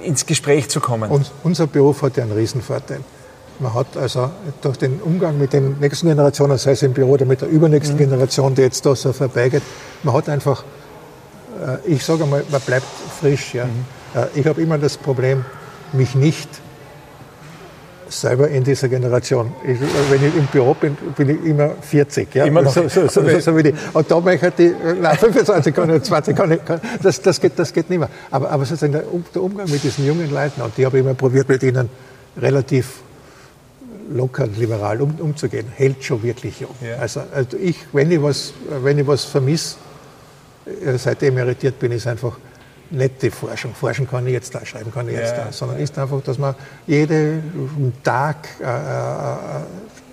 [0.04, 1.10] ins Gespräch zu kommen.
[1.10, 3.02] Und unser Beruf hat ja einen Riesenvorteil.
[3.60, 4.32] Man hat also
[4.62, 7.96] durch den Umgang mit den nächsten Generationen, sei es im Büro oder mit der übernächsten
[7.96, 8.00] mhm.
[8.00, 9.62] Generation, die jetzt da so vorbeigeht,
[10.04, 10.64] man hat einfach,
[11.64, 12.88] äh, ich sage einmal, man bleibt
[13.20, 13.54] frisch.
[13.54, 13.66] Ja.
[13.66, 13.86] Mhm.
[14.16, 15.46] Äh, ich habe immer das Problem,
[15.94, 16.50] mich nicht
[18.12, 19.52] selber in dieser Generation.
[19.64, 22.36] Ich, wenn ich im Büro bin, bin ich immer 40.
[22.36, 22.46] Ja?
[22.46, 22.74] Immer noch.
[22.74, 23.74] So, so, so, so wie die.
[23.94, 26.60] Und da möchte ich, nein, 25 kann ich, 20 kann ich,
[27.02, 28.10] das, das, geht, das geht nicht mehr.
[28.30, 29.04] Aber, aber sozusagen der,
[29.34, 31.90] der Umgang mit diesen jungen Leuten, und die habe ich immer probiert, mit ihnen
[32.38, 33.02] relativ
[34.10, 36.76] locker und liberal um, umzugehen, hält schon wirklich jung.
[36.82, 36.98] Ja.
[36.98, 38.54] Also, also ich, wenn ich was,
[38.84, 39.76] wenn ich was vermisse,
[40.66, 42.38] äh, seitdem emeritiert bin, ist einfach
[42.92, 43.74] nette Forschung.
[43.74, 45.84] Forschen kann ich jetzt da, schreiben kann ich jetzt ja, da, sondern ja.
[45.84, 46.56] ist einfach, dass man
[46.88, 49.64] jeden Tag äh, äh,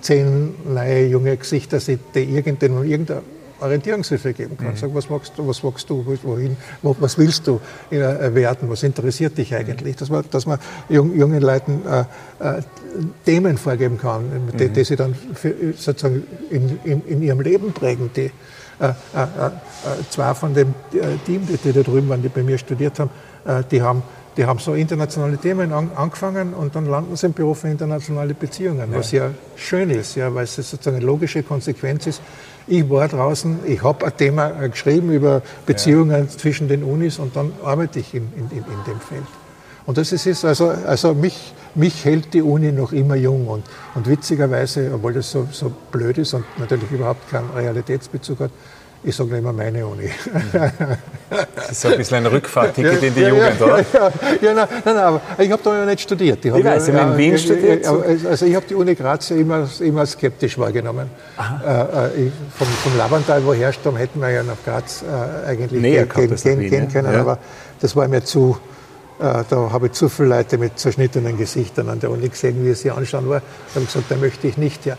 [0.01, 3.23] zehn neue junge Gesichter sieht, die irgendeine, irgendeine
[3.61, 4.69] Orientierungshilfe geben kann.
[4.69, 4.77] Mhm.
[4.77, 7.61] Sag, was magst du, was magst du, wohin, was willst du
[7.91, 9.97] äh, werden, was interessiert dich eigentlich?
[9.97, 9.99] Mhm.
[9.99, 10.59] Dass man, dass man
[10.89, 12.01] jungen Leuten äh,
[12.39, 12.63] äh,
[13.25, 14.25] Themen vorgeben kann,
[14.59, 14.73] die, mhm.
[14.73, 18.31] die sie dann für, sozusagen in, in, in, ihrem Leben prägen, die,
[18.81, 19.51] äh, äh, äh,
[20.11, 20.75] zwei von dem
[21.27, 23.11] Team, die, die da drüben waren, die bei mir studiert haben,
[23.71, 24.03] die haben
[24.37, 28.35] die haben so internationale Themen an, angefangen und dann landen sie im Büro für internationale
[28.35, 28.99] Beziehungen, ja.
[28.99, 32.23] was ja schön ist, ja, weil es sozusagen eine logische Konsequenz ist.
[32.69, 36.29] Ich war draußen, ich habe ein Thema geschrieben über Beziehungen ja.
[36.29, 39.25] zwischen den Unis und dann arbeite ich in, in, in dem Feld.
[39.89, 43.65] Und das ist also, also mich, mich hält die Uni noch immer jung und,
[43.95, 48.51] und witzigerweise, obwohl das so, so blöd ist und natürlich überhaupt keinen Realitätsbezug hat,
[49.03, 50.11] ich sage immer meine Uni.
[51.57, 53.79] Das ist so ein bisschen ein Rückfahrticket in die ja, Jugend, ja, oder?
[53.79, 54.13] Ja,
[54.43, 56.45] ja, nein, nein, aber ich habe da ja nicht studiert.
[56.45, 57.87] Ich, ich weiß, Sie haben in Wien studiert?
[57.87, 61.09] Also ich habe die Uni Graz ja immer, immer skeptisch wahrgenommen.
[61.67, 65.81] Äh, äh, ich, vom, vom Labantal, wo herrstam, hätten wir ja nach Graz äh, eigentlich
[65.81, 67.39] Näher gehen, gehen, gehen können, aber
[67.81, 68.59] das war mir zu,
[69.19, 72.81] da habe ich zu viele Leute mit zerschnittenen Gesichtern an der Uni gesehen, wie es
[72.83, 73.41] sie anschauen war.
[73.41, 74.97] Da habe ich gesagt, da möchte ich nicht her.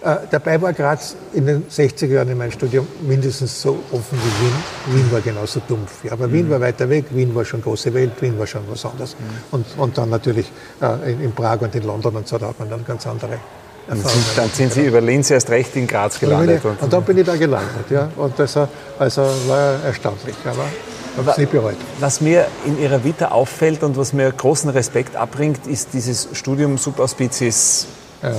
[0.00, 4.94] Äh, dabei war Graz in den 60er Jahren in meinem Studium mindestens so offen wie
[4.94, 4.96] Wien.
[4.96, 6.04] Wien war genauso dumpf.
[6.04, 6.32] Ja, aber mhm.
[6.32, 9.16] Wien war weiter weg, Wien war schon große Welt, Wien war schon was anderes.
[9.18, 9.24] Mhm.
[9.50, 12.60] Und, und dann natürlich äh, in, in, Prag und in London und so, da hat
[12.60, 13.38] man dann ganz andere
[13.88, 14.24] Erfahrungen.
[14.36, 16.60] Dann sind Sie über Linz erst recht in Graz gelandet.
[16.62, 17.90] Ich, und dann bin ich da gelandet.
[17.90, 18.56] Ja, und das
[18.98, 20.36] also war erstaunlich.
[20.44, 20.64] Aber
[21.18, 21.76] habe es nicht bereut.
[22.00, 26.78] Was mir in Ihrer Vita auffällt und was mir großen Respekt abbringt, ist dieses Studium
[26.78, 27.86] Subauspices.
[28.22, 28.32] Ja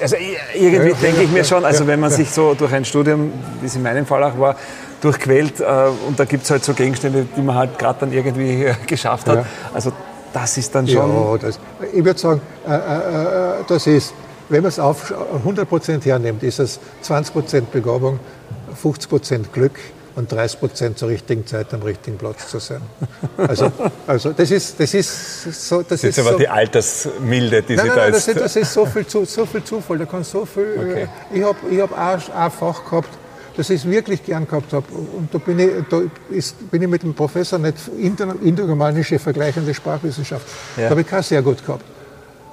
[0.00, 0.16] also
[0.54, 3.66] irgendwie ja, denke ich mir schon, also wenn man sich so durch ein Studium, wie
[3.66, 4.56] es in meinem Fall auch war,
[5.00, 5.64] durchquält äh,
[6.06, 9.28] und da gibt es halt so Gegenstände, die man halt gerade dann irgendwie äh, geschafft
[9.28, 9.46] hat.
[9.72, 9.92] Also
[10.32, 11.10] das ist dann schon...
[11.10, 11.58] Ja, das,
[11.92, 14.14] ich würde sagen, äh, äh, das ist,
[14.48, 15.12] wenn man es auf
[15.44, 18.20] 100% hernimmt, ist es 20% Begabung,
[18.82, 19.78] 50% Glück,
[20.20, 22.80] und 30 Prozent zur richtigen Zeit am richtigen Platz zu sein.
[23.36, 23.72] Also,
[24.06, 25.78] also das ist, das ist so.
[25.78, 28.28] Das, das ist, ist aber so, die Altersmilde, die nein, Sie nein, da nein, das,
[28.28, 29.98] ist, das ist so viel, so viel Zufall.
[29.98, 30.76] Da kann so viel.
[30.78, 31.08] Okay.
[31.32, 33.08] Äh, ich habe ich hab auch ein Fach gehabt,
[33.56, 34.86] das ich wirklich gern gehabt habe.
[34.92, 40.46] Und da bin ich, da ist, bin ich mit dem Professor nicht intergermanische vergleichende Sprachwissenschaft.
[40.76, 40.84] Ja.
[40.84, 41.84] Da habe ich kein sehr gut gehabt.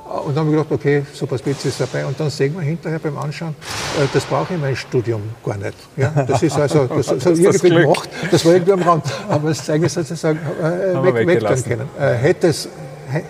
[0.08, 2.06] Und dann haben wir gedacht, okay, super Spitze ist dabei.
[2.06, 3.56] Und dann sehen wir hinterher beim Anschauen,
[4.00, 5.76] äh, das brauche ich mein Studium gar nicht.
[5.96, 9.06] Ja, das ist also das, das, das irgendwie gemacht, das war irgendwie am Rand.
[9.28, 11.90] Aber das zeige ich sozusagen äh, weg, weg können.
[12.00, 12.70] Äh, hätte es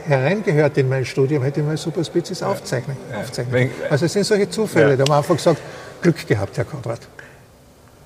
[0.07, 2.97] hereingehört in mein Studium, hätte ich mal Super Spezies aufzeichnen.
[3.19, 3.69] aufzeichnen.
[3.89, 4.91] Also es sind solche Zufälle.
[4.91, 4.95] Ja.
[4.95, 5.61] Da haben wir einfach gesagt,
[6.01, 6.99] Glück gehabt, Herr Konrad.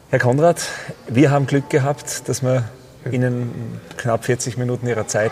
[0.10, 0.62] Herr Konrad,
[1.08, 2.66] wir haben Glück gehabt, dass wir
[3.10, 5.32] Ihnen knapp 40 Minuten Ihrer Zeit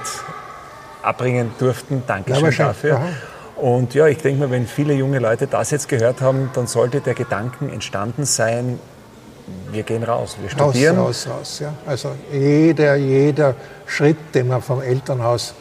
[1.01, 2.03] abbringen durften.
[2.07, 2.95] Dankeschön ja, dafür.
[2.95, 3.07] Aha.
[3.55, 7.01] Und ja, ich denke mal, wenn viele junge Leute das jetzt gehört haben, dann sollte
[7.01, 8.79] der Gedanken entstanden sein,
[9.71, 10.97] wir gehen raus, wir studieren.
[10.97, 11.59] Raus, raus, raus.
[11.59, 11.73] Ja.
[11.85, 15.53] Also jeder, jeder Schritt, den man vom Elternhaus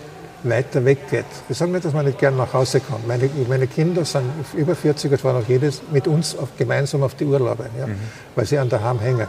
[0.45, 1.25] weiter weggeht.
[1.49, 3.09] Wir sagen nicht, dass man nicht gern nach Hause kommt.
[3.09, 7.15] Meine, meine Kinder sind über 40 und fahren auch jedes mit uns auf, gemeinsam auf
[7.15, 7.97] die Urlaube, ja, mhm.
[8.37, 9.27] weil sie an der Ham hängen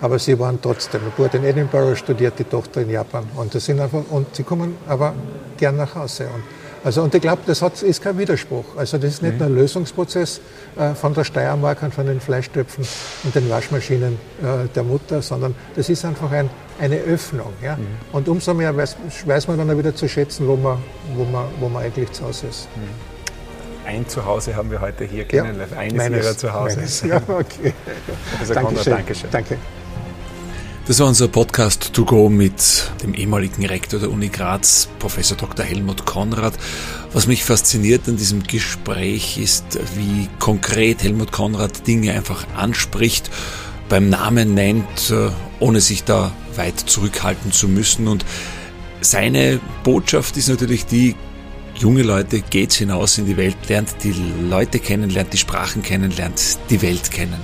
[0.00, 1.00] aber sie waren trotzdem.
[1.04, 3.24] Der Bruder in Edinburgh studiert, die Tochter in Japan.
[3.36, 5.14] Und, das sind einfach, und sie kommen aber
[5.56, 6.24] gern nach Hause.
[6.34, 6.42] Und,
[6.82, 8.64] also, und ich glaube, das hat, ist kein Widerspruch.
[8.76, 9.46] Also das ist nicht mhm.
[9.46, 10.40] ein Lösungsprozess
[10.78, 12.86] äh, von der Steiermark und von den Fleischtöpfen
[13.24, 16.48] und den Waschmaschinen äh, der Mutter, sondern das ist einfach ein,
[16.80, 17.52] eine Öffnung.
[17.62, 17.76] Ja?
[17.76, 17.86] Mhm.
[18.12, 18.96] Und umso mehr weiß,
[19.26, 20.78] weiß, man dann wieder zu schätzen, wo man,
[21.14, 22.68] wo man, wo man eigentlich zu Hause ist.
[22.76, 23.10] Mhm
[23.90, 25.72] ein Zuhause haben wir heute hier kennengelernt.
[25.72, 27.08] Ja, Eines meines, Ihrer Zuhause.
[27.08, 27.72] Ja, okay.
[28.40, 28.92] Also Dankeschön.
[28.92, 29.30] Dankeschön.
[29.30, 29.56] Danke.
[30.90, 35.64] Das war unser Podcast to go mit dem ehemaligen Rektor der Uni Graz, Professor Dr.
[35.64, 36.54] Helmut Konrad.
[37.12, 43.30] Was mich fasziniert an diesem Gespräch ist, wie konkret Helmut Konrad Dinge einfach anspricht,
[43.88, 45.30] beim Namen nennt, äh,
[45.60, 48.24] ohne sich da weit zurückhalten zu müssen und
[49.00, 51.14] Seine Botschaft ist natürlich die,
[51.76, 54.12] junge Leute, geht's hinaus in die Welt, lernt die
[54.50, 57.38] Leute kennen, lernt die Sprachen kennen, lernt die Welt kennen.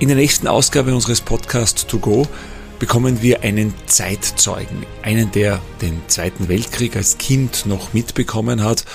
[0.00, 2.26] In der nächsten Ausgabe unseres Podcasts To Go
[2.78, 8.86] bekommen wir einen Zeitzeugen, einen, der den Zweiten Weltkrieg als Kind noch mitbekommen hat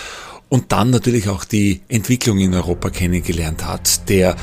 [0.49, 4.35] und dann natürlich auch die Entwicklung in Europa kennengelernt hat, der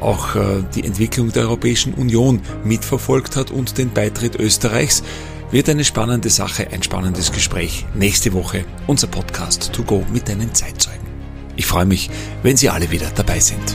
[0.00, 5.02] auch äh, die Entwicklung der Europäischen Union mitverfolgt hat und den Beitritt Österreichs.
[5.50, 7.86] Wird eine spannende Sache, ein spannendes Gespräch.
[7.94, 11.06] Nächste Woche unser Podcast To Go mit einen Zeitzeugen.
[11.56, 12.10] Ich freue mich,
[12.42, 13.74] wenn Sie alle wieder dabei sind.